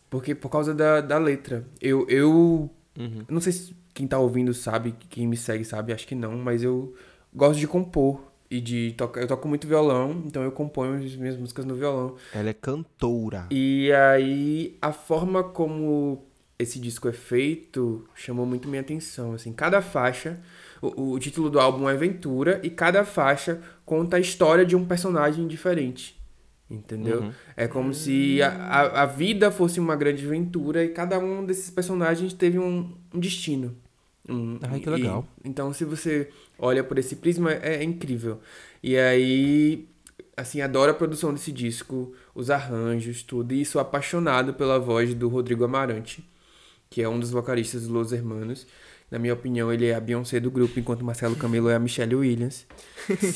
[0.08, 1.66] Porque por causa da, da letra.
[1.80, 3.22] Eu, eu Uhum.
[3.28, 6.62] não sei se quem tá ouvindo sabe, quem me segue sabe, acho que não, mas
[6.62, 6.94] eu
[7.32, 9.20] gosto de compor e de tocar.
[9.20, 12.16] Eu toco muito violão, então eu componho as minhas músicas no violão.
[12.32, 13.46] Ela é cantora.
[13.50, 16.24] E aí a forma como
[16.58, 20.40] esse disco é feito chamou muito minha atenção, assim, cada faixa,
[20.82, 24.84] o, o título do álbum é Aventura e cada faixa conta a história de um
[24.84, 26.20] personagem diferente.
[26.70, 27.20] Entendeu?
[27.20, 27.32] Uhum.
[27.56, 31.70] É como se a, a, a vida fosse uma grande aventura e cada um desses
[31.70, 33.76] personagens teve um, um destino.
[34.28, 35.26] Um, Ai, que e- legal.
[35.44, 38.40] então, se você olha por esse prisma, é, é incrível.
[38.82, 39.86] E aí,
[40.36, 43.52] assim, adoro a produção desse disco, os arranjos, tudo.
[43.52, 46.24] E sou apaixonado pela voz do Rodrigo Amarante,
[46.88, 48.66] que é um dos vocalistas dos Los Hermanos.
[49.10, 51.78] Na minha opinião, ele é a Beyoncé do grupo, enquanto o Marcelo Camelo é a
[51.78, 52.66] Michelle Williams.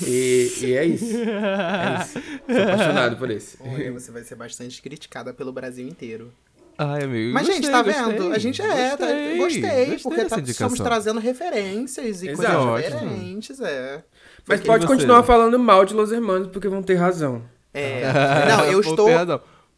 [0.07, 1.05] e, e é isso.
[1.14, 2.12] É isso.
[2.46, 3.59] Sou apaixonado por esse.
[3.61, 6.33] Olha, você vai ser bastante criticada pelo Brasil inteiro.
[6.81, 7.35] Ai, amigo.
[7.35, 8.05] Mas, gostei, gente, tá gostei.
[8.05, 8.33] vendo?
[8.33, 12.37] A gente é, tá, Gostei, gostei, porque tá, estamos trazendo referências e Exato.
[12.57, 13.01] coisas Ótimo.
[13.01, 14.05] diferentes, é.
[14.47, 14.95] Mas pode você?
[14.95, 17.43] continuar falando mal de Los Hermanos, porque vão ter razão.
[17.75, 18.03] É.
[18.49, 19.09] Não, eu estou,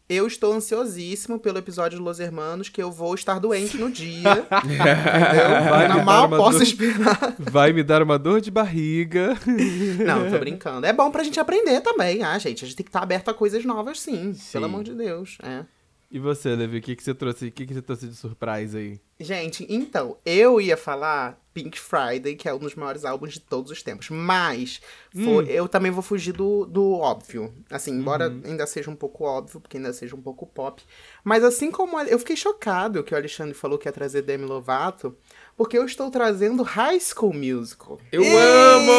[0.07, 4.45] eu estou ansiosíssimo pelo episódio de Los Hermanos, que eu vou estar doente no dia.
[4.63, 5.71] entendeu?
[5.71, 6.63] Vai me Eu dar mal uma posso dor.
[6.63, 7.35] esperar.
[7.39, 9.35] Vai me dar uma dor de barriga.
[10.05, 10.85] Não, tô brincando.
[10.85, 12.63] É bom pra gente aprender também, ah, gente.
[12.63, 14.33] A gente tem que estar aberto a coisas novas, sim.
[14.33, 14.51] Sim.
[14.51, 15.37] Pelo amor de Deus.
[15.41, 15.63] É.
[16.11, 17.47] E você, Levi, o que, que você trouxe?
[17.47, 18.99] O que, que você trouxe de surpresa aí?
[19.23, 23.71] Gente, então, eu ia falar Pink Friday, que é um dos maiores álbuns de todos
[23.71, 24.09] os tempos.
[24.09, 24.79] Mas
[25.13, 27.53] foi- eu também vou fugir do, do óbvio.
[27.69, 30.81] Assim, embora ainda seja um pouco óbvio, porque ainda seja um pouco pop.
[31.23, 31.99] Mas assim como.
[32.01, 35.15] Eu fiquei chocado que o Alexandre falou que ia trazer Demi Lovato,
[35.57, 37.99] porque eu estou trazendo High School Musical.
[38.13, 38.91] Eu no amo!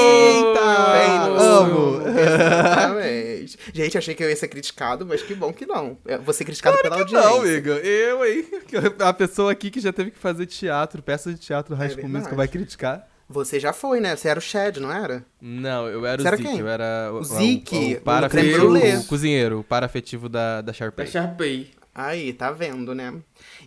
[1.70, 3.58] sul, Exatamente.
[3.72, 5.96] Gente, achei que eu ia ser criticado, mas que bom que não.
[6.04, 7.28] Eu Vou ser criticado pela audiência.
[7.30, 7.70] Não, amigo.
[7.70, 8.46] Eu, hein?
[9.00, 12.02] A pessoa aqui que já teve que fazer teatro, peça de teatro High É School
[12.02, 12.18] verdade.
[12.18, 13.08] Musical vai criticar?
[13.28, 14.14] Você já foi, né?
[14.14, 15.24] Você era o Chad, não era?
[15.40, 16.58] Não, eu era Você o era Zeke, quem?
[16.60, 18.10] eu era o, O Zeke, o,
[18.98, 21.06] o o cozinheiro, o parafetivo da, da Da Sharpay.
[21.06, 21.70] Sharpay.
[21.94, 23.14] Aí, tá vendo, né?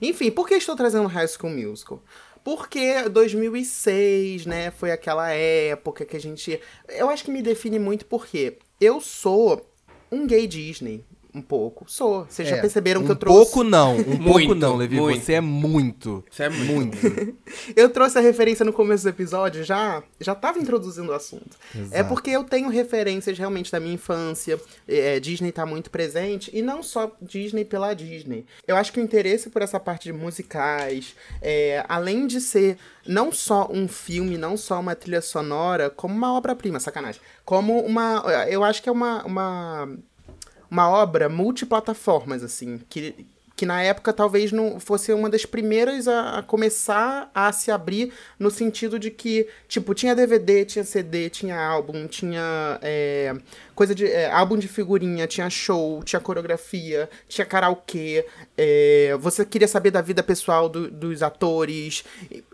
[0.01, 2.03] Enfim, por que estou trazendo High School Musical?
[2.43, 6.59] Porque 2006, né, foi aquela época que a gente...
[6.89, 9.67] Eu acho que me define muito porque eu sou
[10.11, 11.03] um gay Disney,
[11.35, 11.85] um pouco.
[11.87, 12.25] Sou.
[12.29, 13.37] Vocês já É, perceberam um que eu trouxe...
[13.51, 14.95] pouco não, um pouco Muito, não, Levi.
[14.99, 15.21] muito.
[15.23, 16.23] Você é muito.
[16.31, 16.75] Isso é muito.
[16.75, 17.35] Muito.
[17.75, 21.57] Eu trouxe a referência no começo do episódio, já já tava introduzindo o assunto.
[21.75, 22.09] É Exato.
[22.09, 26.81] porque eu tenho referências realmente da minha infância, é, Disney tá muito presente, e não
[26.83, 28.45] só Disney pela Disney.
[28.67, 33.31] Eu acho que o interesse por essa parte de musicais, é, além de ser não
[33.31, 37.21] só um filme, não só uma trilha sonora, como uma obra-prima, sacanagem.
[37.43, 38.23] Como uma.
[38.49, 39.23] Eu acho que é uma.
[39.25, 39.89] uma
[40.69, 43.25] uma obra multiplataformas, assim, que,
[43.55, 48.11] que na época talvez não fosse uma das primeiras a, a começar a se abrir
[48.37, 53.33] no sentido de que, tipo, tinha DVD, tinha CD, tinha álbum, tinha é,
[53.73, 54.05] coisa de.
[54.05, 58.25] é, álbum de figurinha, tinha show, tinha coreografia, tinha karaokê,
[58.57, 62.03] é, você queria saber da vida pessoal do- dos atores.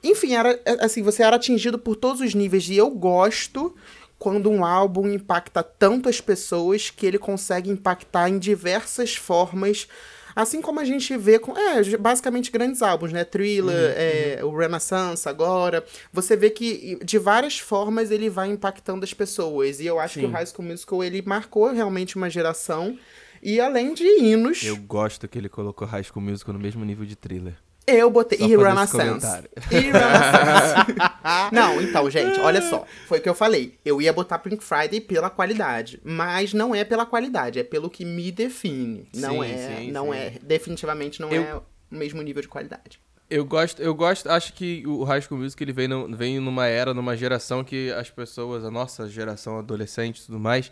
[0.04, 3.76] Enfim, era é, assim, você era atingido por todos os níveis, e eu gosto
[4.22, 9.88] quando um álbum impacta tanto as pessoas que ele consegue impactar em diversas formas.
[10.36, 11.58] Assim como a gente vê com.
[11.58, 13.24] É, basicamente grandes álbuns, né?
[13.24, 15.84] Thriller, é, o Renaissance agora.
[16.14, 19.80] Você vê que de várias formas ele vai impactando as pessoas.
[19.80, 20.34] E eu acho que o Sim.
[20.34, 23.00] High School Musical ele marcou realmente uma geração.
[23.42, 27.08] E além de hinos, Eu gosto que ele colocou High School Musical no mesmo nível
[27.08, 27.56] de thriller.
[27.88, 28.38] Eu botei.
[28.40, 29.50] Só E Renaissance.
[31.52, 32.86] não, então, gente, olha só.
[33.08, 33.78] Foi o que eu falei.
[33.84, 36.00] Eu ia botar Pink Friday pela qualidade.
[36.04, 39.08] Mas não é pela qualidade, é pelo que me define.
[39.16, 39.76] Não Sim, é.
[39.80, 40.18] sim, não sim.
[40.18, 40.34] é.
[40.42, 43.00] Definitivamente não Eu- é o mesmo nível de qualidade.
[43.30, 46.68] Eu gosto, eu gosto, acho que o High School Musical ele vem, no- vem numa
[46.68, 50.70] era, numa geração que as pessoas, a nossa geração adolescente e tudo mais,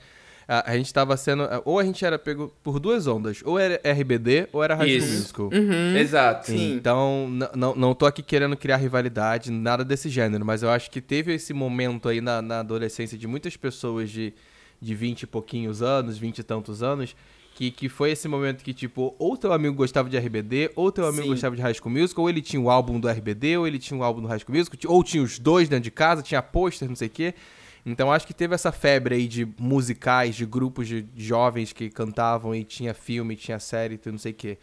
[0.52, 3.80] a, a gente tava sendo, ou a gente era pego por duas ondas, ou era
[3.84, 5.12] RBD ou era High School.
[5.12, 5.50] Musical.
[5.96, 6.48] Exato.
[6.48, 6.74] Sim.
[6.74, 11.00] Então, não, não tô aqui querendo criar rivalidade, nada desse gênero, mas eu acho que
[11.00, 14.34] teve esse momento aí na, na adolescência de muitas pessoas de,
[14.82, 17.16] de 20 e pouquinhos anos, 20 e tantos anos,
[17.54, 21.06] que, que foi esse momento que, tipo, ou teu amigo gostava de RBD, ou teu
[21.06, 21.30] amigo Sim.
[21.30, 24.00] gostava de High School Musical, ou ele tinha o álbum do RBD, ou ele tinha
[24.00, 26.90] o álbum do High School Musical, ou tinha os dois dentro de casa, tinha pôster,
[26.90, 27.36] não sei o quê.
[27.92, 32.54] Então acho que teve essa febre aí de musicais, de grupos de jovens que cantavam
[32.54, 34.58] e tinha filme, tinha série, não sei o quê.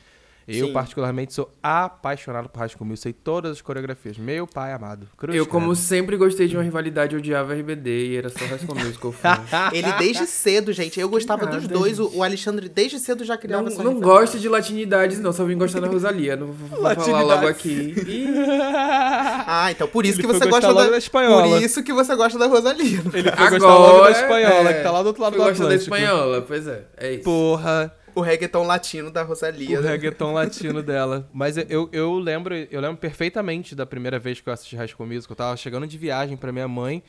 [0.48, 0.72] Eu, Sim.
[0.72, 4.16] particularmente, sou apaixonado por High School Musical, sei todas as coreografias.
[4.16, 5.08] Meu pai amado.
[5.16, 8.78] Cruz Eu, como sempre gostei de uma rivalidade, odiava RBD e era só High School
[8.78, 9.14] Musical.
[9.74, 11.00] Ele desde cedo, gente.
[11.00, 11.98] Eu gostava dos nada, dois.
[11.98, 15.32] O, o Alexandre desde cedo já criava Não, essa não gosto de latinidades, não.
[15.32, 16.36] Só vim gostar da Rosalia.
[16.36, 17.28] Não vou, vou falar Latinidades.
[17.28, 17.94] logo aqui.
[18.06, 18.26] Ih,
[19.48, 21.48] Ah, então por isso Ele que você gosta da, da espanhola.
[21.48, 23.02] Por isso que você gosta da Rosalina.
[23.12, 25.38] Ele foi agora, gostar logo da espanhola, é, que tá lá do outro lado do
[25.38, 25.94] gostar da Atlântico.
[25.94, 26.82] espanhola, pois é.
[26.96, 27.24] É isso.
[27.24, 27.92] Porra.
[28.16, 29.78] O reggaeton latino da Rosalia.
[29.78, 31.28] O reggaeton latino dela.
[31.34, 35.06] Mas eu, eu lembro, eu lembro perfeitamente da primeira vez que eu assisti High School
[35.06, 35.34] Musical.
[35.34, 37.02] Eu tava chegando de viagem pra minha mãe,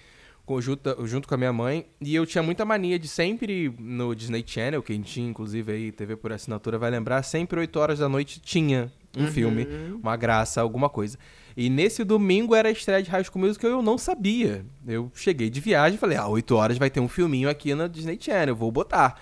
[0.59, 4.43] junto, junto com a minha mãe, e eu tinha muita mania de sempre no Disney
[4.45, 8.41] Channel, quem tinha, inclusive, aí, TV por assinatura, vai lembrar, sempre 8 horas da noite
[8.41, 9.65] tinha um filme,
[10.03, 11.17] uma graça, alguma coisa.
[11.55, 14.65] E nesse domingo era a estreia de High School Musical e eu não sabia.
[14.85, 17.87] Eu cheguei de viagem e falei, ah, 8 horas vai ter um filminho aqui na
[17.87, 19.17] Disney Channel, vou botar.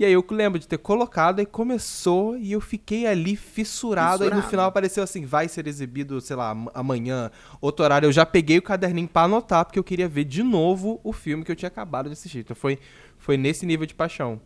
[0.00, 4.24] E aí eu lembro de ter colocado e começou e eu fiquei ali fissurado.
[4.24, 8.06] Aí no final apareceu assim, vai ser exibido, sei lá, am- amanhã, outro horário.
[8.06, 11.44] Eu já peguei o caderninho pra anotar, porque eu queria ver de novo o filme
[11.44, 12.38] que eu tinha acabado de assistir.
[12.38, 12.78] Então foi,
[13.18, 14.40] foi nesse nível de paixão.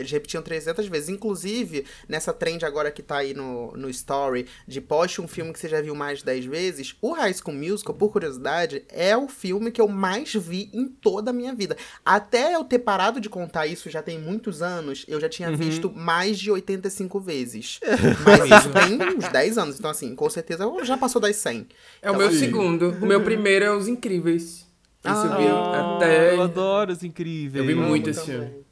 [0.00, 1.08] Eles repetiam 300 vezes.
[1.08, 5.58] Inclusive, nessa trend agora que tá aí no, no story, de poste um filme que
[5.58, 9.28] você já viu mais de 10 vezes, o High School Musical, por curiosidade, é o
[9.28, 11.76] filme que eu mais vi em toda a minha vida.
[12.04, 15.90] Até eu ter parado de contar isso, já tem muitos anos, eu já tinha visto
[15.92, 17.78] mais de 85 vezes.
[18.24, 21.66] Mas isso tem uns 10 anos, então assim, com certeza já passou das 100.
[22.02, 22.90] É o Então, meu assim, segundo.
[23.00, 24.66] O meu primeiro é Os Incríveis.
[25.02, 26.34] Esse eu vi Ah, até.
[26.34, 27.54] Eu adoro os incríveis.
[27.56, 28.48] Eu vi muito esse também.
[28.48, 28.64] filme.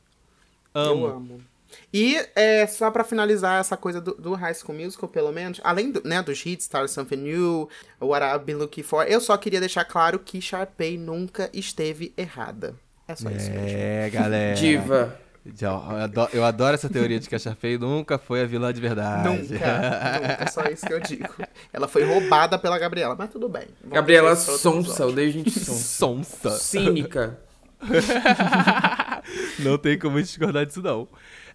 [0.78, 1.06] Amo.
[1.06, 1.40] Eu amo.
[1.92, 5.90] E é, só pra finalizar essa coisa do, do High School Musical, pelo menos, além
[5.90, 7.68] do, né, dos hits, Start Something New,
[8.00, 12.74] What I've Been Looking For, eu só queria deixar claro que Sharpay nunca esteve errada.
[13.06, 13.68] É só isso mesmo.
[13.68, 14.54] É, galera.
[14.54, 15.18] Diva.
[15.60, 18.82] Eu adoro, eu adoro essa teoria de que a Sharpay nunca foi a vilã de
[18.82, 19.26] verdade.
[19.28, 21.34] Nunca, nunca, é só isso que eu digo.
[21.72, 23.66] Ela foi roubada pela Gabriela, mas tudo bem.
[23.80, 25.12] Vamos Gabriela Sonsa, episódio.
[25.12, 26.50] odeio gente sonsa.
[26.50, 26.50] Sonsa.
[26.50, 27.38] Cínica.
[29.60, 31.08] não tem como discordar disso, não.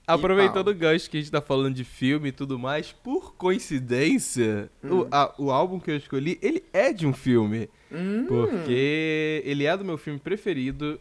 [0.05, 4.69] Aproveitando o gancho que a gente tá falando de filme e tudo mais, por coincidência,
[4.83, 7.69] o, a- o álbum que eu escolhi, ele é de um filme.
[7.91, 8.25] Hum.
[8.27, 10.99] Porque ele é do meu filme preferido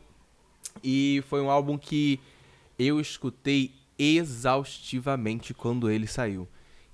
[0.85, 2.21] e foi um álbum que
[2.79, 6.47] eu escutei exaustivamente quando ele saiu.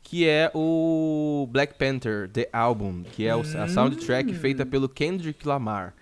[0.02, 5.94] Que é o Black Panther, The Album, que é a soundtrack feita pelo Kendrick Lamar.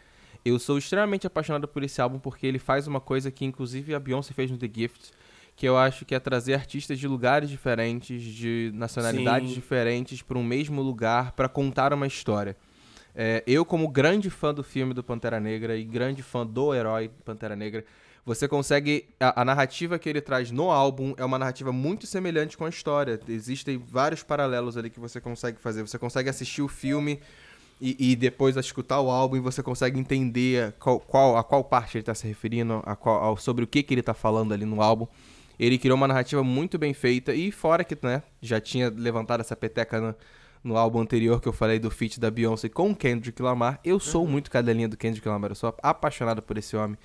[0.47, 3.99] Eu sou extremamente apaixonado por esse álbum porque ele faz uma coisa que inclusive a
[3.99, 5.11] Beyoncé fez no The Gift,
[5.57, 9.55] que eu acho que é trazer artistas de lugares diferentes, de nacionalidades Sim.
[9.57, 12.57] diferentes para um mesmo lugar para contar uma história.
[13.13, 17.11] É, eu, como grande fã do filme do Pantera Negra e grande fã do herói
[17.25, 17.85] Pantera Negra,
[18.25, 19.09] você consegue.
[19.19, 22.69] A, a narrativa que ele traz no álbum é uma narrativa muito semelhante com a
[22.69, 23.19] história.
[23.29, 25.83] Existem vários paralelos ali que você consegue fazer.
[25.83, 27.21] Você consegue assistir o filme
[27.81, 31.97] e, e depois escutar o álbum e você consegue entender qual, qual- a qual parte
[31.99, 34.65] ele está se referindo, a qual- ao- sobre o que, que ele está falando ali
[34.65, 35.07] no álbum.
[35.59, 39.57] Ele criou uma narrativa muito bem feita e fora que né, já tinha levantado essa
[39.57, 40.15] peteca no,
[40.63, 43.81] no álbum anterior que eu falei do feat da Beyoncé com o Kendrick Lamar.
[43.85, 46.99] Eu sou muito cadelinha do Kendrick Lamar, eu sou apaixonado por esse homem.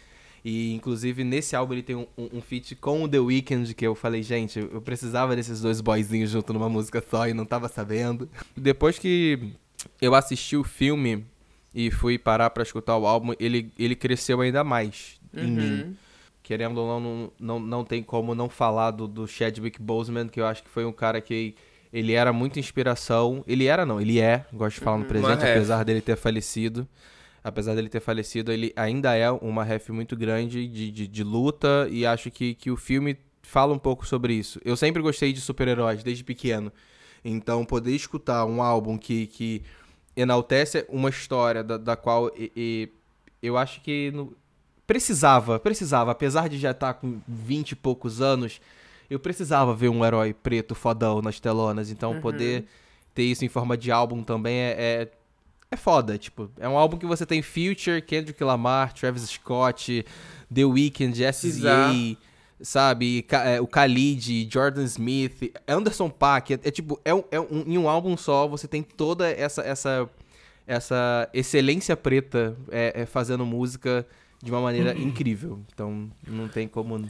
[0.43, 3.85] E inclusive nesse álbum ele tem um, um, um feat com o The Weeknd que
[3.85, 7.45] eu falei, gente, eu eu precisava desses dois boyzinhos junto numa música só e não
[7.45, 8.27] tava sabendo.
[8.57, 9.53] Depois que
[10.01, 11.25] eu assisti o filme
[11.73, 15.81] e fui parar pra escutar o álbum, ele, ele cresceu ainda mais em mim.
[15.81, 15.95] Uhum.
[16.43, 20.41] Querendo ou não, não, não, não tem como não falar do, do Chadwick Boseman, que
[20.41, 21.55] eu acho que foi um cara que
[21.93, 23.43] ele era muita inspiração.
[23.47, 25.57] Ele era, não, ele é, gosto de falar no presente, Uma ref.
[25.57, 26.87] apesar dele ter falecido.
[27.43, 31.87] Apesar dele ter falecido, ele ainda é uma ref muito grande de, de, de luta
[31.89, 34.59] e acho que, que o filme fala um pouco sobre isso.
[34.63, 36.71] Eu sempre gostei de super-heróis, desde pequeno.
[37.23, 39.61] Então, poder escutar um álbum que, que
[40.15, 42.89] enaltece uma história da, da qual e- e
[43.41, 44.33] eu acho que no-
[44.85, 48.59] precisava, precisava, apesar de já estar com 20 e poucos anos,
[49.09, 52.65] eu precisava ver um herói preto fodão nas telonas, então poder
[53.13, 55.11] ter isso em forma de álbum também é, é,
[55.69, 60.05] é foda, tipo, é um álbum que você tem Future, Kendrick Lamar, Travis Scott,
[60.53, 61.23] The Weeknd.
[61.31, 62.17] SZA,
[62.61, 67.63] sabe, é, o Khalid, Jordan Smith, Anderson Paak, é, é tipo, é, um, é um-
[67.67, 70.09] em um álbum só você tem toda essa essa
[70.67, 74.05] essa excelência preta é, é fazendo música
[74.41, 75.59] de uma maneira incrível.
[75.73, 77.03] Então não tem como.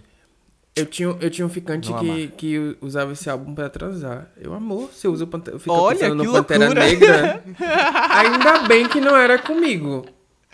[0.73, 4.31] Eu tinha, eu tinha um ficante que, que usava esse álbum pra transar.
[4.37, 6.85] Eu amor, você usa o Pantera, fica Olha, pensando que no Pantera loucura.
[6.85, 7.43] Negra.
[8.17, 10.05] Ainda bem que não era comigo,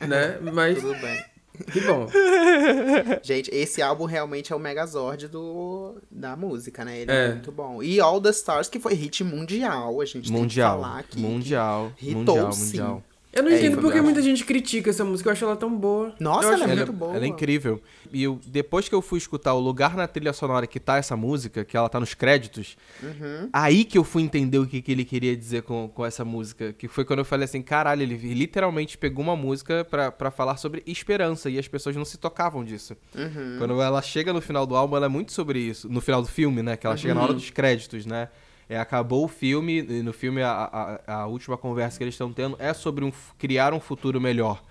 [0.01, 0.39] né?
[0.51, 1.23] Mas Tudo bem.
[1.71, 2.07] Que bom.
[3.23, 6.99] Gente, esse álbum realmente é o Megazord do, da música, né?
[6.99, 7.25] Ele é.
[7.25, 7.29] É.
[7.29, 7.81] muito bom.
[7.81, 10.71] E All the Stars, que foi hit mundial, a gente Mundial.
[10.71, 11.19] tem que falar aqui.
[11.19, 11.91] mundial.
[12.01, 12.65] hitou, Mundial, sim.
[12.65, 13.03] mundial.
[13.33, 15.29] Eu não É, entendo porque muita gente critica essa música.
[15.29, 16.15] Eu acho ela tão boa.
[16.19, 17.15] Nossa, ela é Ela, muito boa.
[17.15, 17.79] ela é incrível.
[18.11, 21.15] E eu, depois que eu fui escutar o lugar na trilha sonora que tá essa
[21.15, 23.49] música, que ela tá nos créditos, Uhum.
[23.53, 26.73] aí que eu fui entender o que, que ele queria dizer com, com essa música.
[26.73, 30.57] Que foi quando eu falei assim, caralho, ele literalmente pegou uma música pra, pra falar
[30.57, 32.95] sobre esperança e as pessoas não se tocavam disso.
[33.13, 33.55] Uhum.
[33.59, 35.87] Quando ela chega no final do álbum, ela é muito sobre isso.
[35.89, 36.75] No final do filme, né?
[36.77, 38.29] Que ela chega na hora dos créditos, né?
[38.69, 42.33] É, acabou o filme, e no filme a, a, a última conversa que eles estão
[42.33, 44.61] tendo é sobre um, criar um futuro melhor.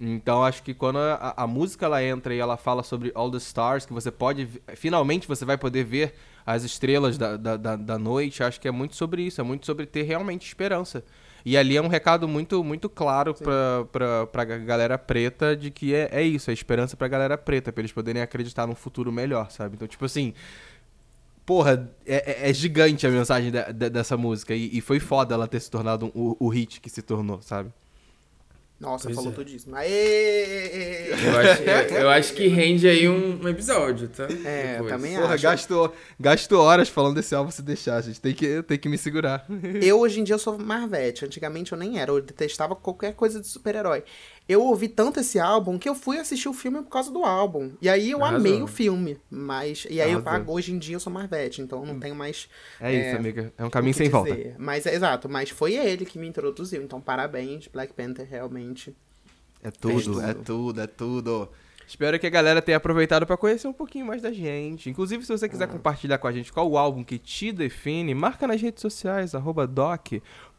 [0.00, 3.38] Então acho que quando a, a música ela entra e ela fala sobre All the
[3.38, 4.48] Stars, que você pode.
[4.76, 6.14] Finalmente você vai poder ver
[6.46, 9.66] as estrelas da, da, da, da noite, acho que é muito sobre isso, é muito
[9.66, 11.04] sobre ter realmente esperança.
[11.44, 15.94] E ali é um recado muito, muito claro pra, pra, pra galera preta de que
[15.94, 19.50] é, é isso, é esperança pra galera preta, pra eles poderem acreditar num futuro melhor,
[19.50, 19.76] sabe?
[19.76, 20.34] Então, tipo assim,
[21.48, 24.54] porra, é, é- é gigante a mensagem de- de- dessa música.
[24.54, 27.40] E, e foi foda ela ter se tornado um- o, o hit que se tornou,
[27.40, 27.70] sabe?
[28.78, 29.34] Nossa, Pois falou é.
[29.34, 29.74] tudo isso.
[29.74, 31.08] Aê!
[31.10, 34.28] Eu acho, eu, eu acho que rende aí um, um episódio, tá?
[34.44, 35.42] É, eu também Porra, acho.
[35.42, 38.20] gastou, gastou horas falando desse álbum se deixar, gente.
[38.20, 39.44] Tem que, tem que me segurar.
[39.82, 41.24] Eu, hoje em dia, eu sou Marvete.
[41.24, 42.12] Antigamente eu nem era.
[42.12, 44.04] Eu detestava qualquer coisa de super-herói.
[44.48, 47.72] Eu ouvi tanto esse álbum que eu fui assistir o filme por causa do álbum.
[47.82, 48.38] E aí eu Arrasou.
[48.38, 49.18] amei o filme.
[49.30, 49.86] Mas.
[49.90, 50.22] E aí eu Arrasou.
[50.22, 51.60] pago, hoje em dia eu sou Marvete.
[51.60, 52.48] Então eu não tenho mais.
[52.80, 53.52] É isso, amiga.
[53.58, 54.34] É um caminho sem volta.
[54.34, 54.54] dizer.
[54.58, 55.28] Mas é exato.
[55.28, 56.82] Mas foi ele que me introduziu.
[56.82, 58.96] Então parabéns, Black Panther, realmente.
[59.62, 60.20] É tudo, tudo.
[60.22, 61.48] é tudo, é tudo.
[61.86, 64.90] Espero que a galera tenha aproveitado pra conhecer um pouquinho mais da gente.
[64.90, 68.46] Inclusive, se você quiser compartilhar com a gente qual o álbum que te define, marca
[68.46, 69.66] nas redes sociais, arroba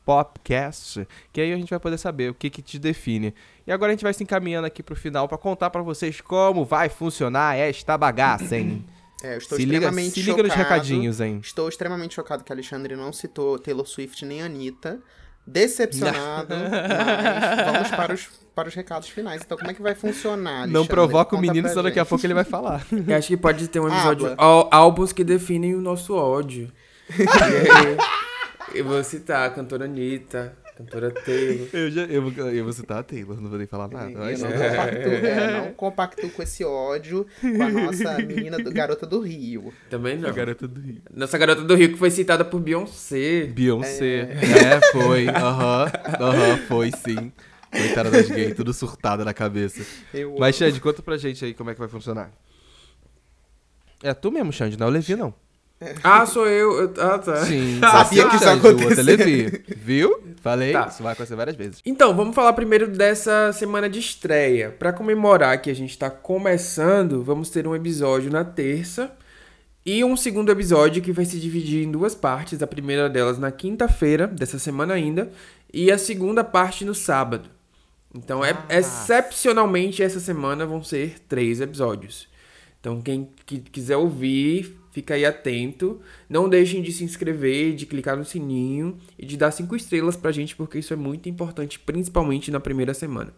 [0.06, 3.34] DocPopcast, que aí a gente vai poder saber o que, que te define.
[3.66, 6.66] E agora a gente vai se encaminhando aqui pro final pra contar pra vocês como
[6.66, 8.86] vai funcionar esta bagaça, hein?
[9.22, 10.70] É, eu estou Se liga, extremamente se liga nos chocado.
[10.70, 11.42] recadinhos, hein?
[11.44, 15.02] Estou extremamente chocado que Alexandre não citou Taylor Swift nem Anitta.
[15.46, 19.42] Decepcionado, mas vamos para os, para os recados finais.
[19.46, 20.88] Então, como é que vai funcionar, Não Alexandre?
[20.88, 22.82] provoca o Conta menino, pra senão daqui a pouco ele vai falar.
[23.06, 24.34] Eu acho que pode ter um episódio.
[24.72, 26.72] Álbuns que definem o nosso ódio.
[28.74, 31.68] Eu vou citar a cantora Anitta, a cantora Taylor.
[31.74, 34.12] Eu, já, eu, vou- eu vou citar a Taylor, não vou nem falar nada.
[34.12, 39.06] Eu não compactuo, é, não compactuo com esse ódio com a nossa menina, do, garota
[39.06, 39.74] do Rio.
[39.90, 40.30] Também não.
[40.30, 41.02] A garota do Rio.
[41.14, 43.46] Nossa garota do Rio que foi citada por Beyoncé.
[43.48, 44.30] Beyoncé.
[44.32, 45.28] É, foi.
[45.28, 45.92] Aham.
[46.20, 47.32] Aham, foi sim.
[47.72, 49.86] Coitada das gays, tudo surtada na cabeça.
[50.14, 52.32] Eu Mas, Xande, conta pra gente aí como é que vai funcionar.
[54.02, 55.34] É tu mesmo, Xande, não é o Levi, não.
[56.04, 56.74] Ah, sou eu.
[56.82, 57.38] eu- ah, tá.
[57.46, 59.02] Sim, Sabia é que isso Xande, ia o outro é acontecer.
[59.04, 59.64] Levi.
[59.78, 60.20] Viu?
[60.42, 60.88] Falei, Tá.
[60.88, 61.82] isso vai acontecer várias vezes.
[61.86, 64.72] Então, vamos falar primeiro dessa semana de estreia.
[64.78, 69.12] Pra comemorar que a gente tá começando, vamos ter um episódio na terça
[69.86, 72.62] e um segundo episódio que vai se dividir em duas partes.
[72.62, 75.30] A primeira delas na quinta-feira dessa semana ainda
[75.74, 77.50] e a segunda parte no sábado.
[78.14, 82.28] Então, é, excepcionalmente essa semana vão ser três episódios.
[82.80, 86.00] Então, quem qui- quiser ouvir, fica aí atento.
[86.30, 90.32] Não deixem de se inscrever, de clicar no sininho e de dar cinco estrelas pra
[90.32, 93.34] gente, porque isso é muito importante, principalmente na primeira semana.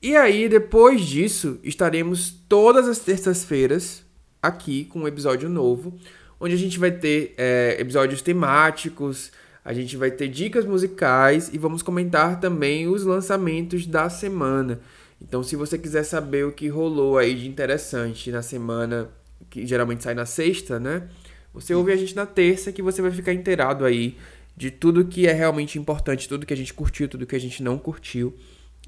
[0.00, 4.04] E aí, depois disso, estaremos todas as terças-feiras
[4.40, 5.98] aqui com um episódio novo,
[6.38, 9.32] onde a gente vai ter é, episódios temáticos,
[9.64, 14.80] a gente vai ter dicas musicais e vamos comentar também os lançamentos da semana.
[15.20, 19.10] Então, se você quiser saber o que rolou aí de interessante na semana,
[19.50, 21.08] que geralmente sai na sexta, né?
[21.52, 24.16] Você ouve a gente na terça que você vai ficar inteirado aí
[24.56, 27.62] de tudo que é realmente importante, tudo que a gente curtiu, tudo que a gente
[27.62, 28.36] não curtiu.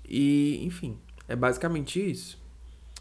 [0.09, 2.39] E, enfim, é basicamente isso.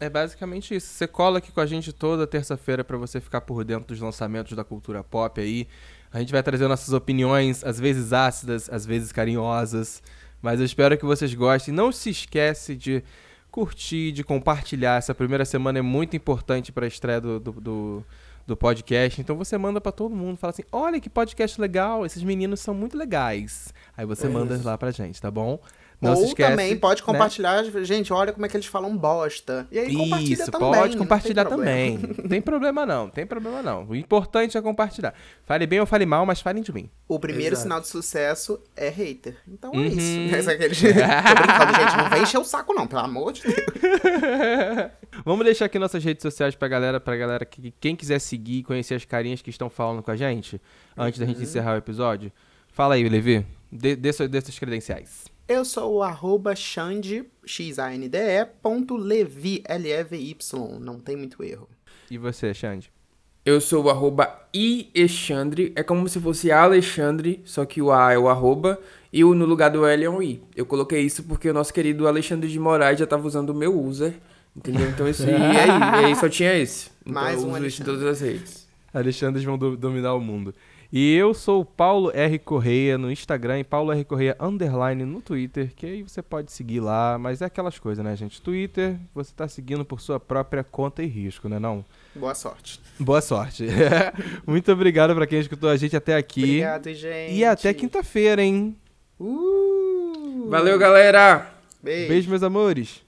[0.00, 0.86] É basicamente isso.
[0.86, 4.56] Você cola aqui com a gente toda terça-feira pra você ficar por dentro dos lançamentos
[4.56, 5.68] da cultura pop aí.
[6.12, 10.02] A gente vai trazer nossas opiniões, às vezes ácidas, às vezes carinhosas.
[10.42, 11.74] Mas eu espero que vocês gostem.
[11.74, 13.02] Não se esquece de
[13.50, 14.96] curtir, de compartilhar.
[14.96, 18.04] Essa primeira semana é muito importante para a estreia do, do, do,
[18.46, 19.20] do podcast.
[19.20, 22.74] Então você manda pra todo mundo, fala assim: olha que podcast legal, esses meninos são
[22.74, 23.74] muito legais.
[23.96, 25.58] Aí você manda lá pra gente, tá bom?
[26.00, 27.06] Não Ou se esquece, também pode né?
[27.06, 29.68] compartilhar, gente, olha como é que eles falam bosta.
[29.70, 30.72] E aí compartilha Isso, também.
[30.72, 31.70] pode não compartilhar problema.
[31.70, 31.98] também.
[32.22, 33.84] Não tem problema não, não tem problema não.
[33.86, 35.12] O importante é compartilhar.
[35.44, 36.88] Fale bem ou fale mal, mas falem de mim.
[37.06, 37.62] O primeiro Exato.
[37.64, 39.36] sinal de sucesso é hater.
[39.46, 39.84] Então é Uhum.
[40.28, 40.34] isso.
[40.34, 40.74] Essa é aquele...
[40.74, 41.96] Tô brincando, gente.
[41.98, 43.56] Não vem encher o saco, não, pelo amor de Deus.
[45.24, 48.62] Vamos deixar aqui nossas redes sociais pra galera, pra galera que quem quiser seguir e
[48.62, 50.60] conhecer as carinhas que estão falando com a gente,
[50.96, 51.32] antes da Uhum.
[51.32, 52.32] gente encerrar o episódio.
[52.72, 53.44] Fala aí, Levi.
[53.70, 55.26] Dê, dê, dê suas credenciais.
[55.52, 60.78] Eu sou o arroba Xande, X-A-N-D-E, ponto Levi, L-E-V-Y.
[60.78, 61.68] Não tem muito erro.
[62.08, 62.88] E você, Xande?
[63.44, 68.18] Eu sou o arroba iexandre, é como se fosse Alexandre, só que o A é
[68.18, 68.78] o arroba
[69.12, 70.40] e o no lugar do L é um I.
[70.54, 73.76] Eu coloquei isso porque o nosso querido Alexandre de Moraes já tava usando o meu
[73.76, 74.14] user,
[74.56, 74.88] entendeu?
[74.88, 76.90] Então esse I é I, e aí só tinha esse.
[77.02, 77.92] Então Mais eu um uso isso em Alexandre.
[77.92, 78.68] todas as redes.
[78.94, 80.54] Alexandres vão do- dominar o mundo.
[80.92, 82.36] E eu sou o Paulo R.
[82.40, 84.04] Correia no Instagram e Paulo R.
[84.04, 88.16] Correia underline no Twitter, que aí você pode seguir lá, mas é aquelas coisas, né,
[88.16, 88.42] gente?
[88.42, 91.84] Twitter, você tá seguindo por sua própria conta e risco, né não?
[92.12, 92.80] Boa sorte.
[92.98, 93.66] Boa sorte.
[94.44, 96.42] Muito obrigado pra quem escutou a gente até aqui.
[96.42, 97.34] Obrigado, gente.
[97.34, 98.76] E até quinta-feira, hein?
[99.18, 100.48] Uh!
[100.48, 101.54] Valeu, galera!
[101.80, 102.08] Beijo.
[102.08, 102.98] Beijo, meus amores.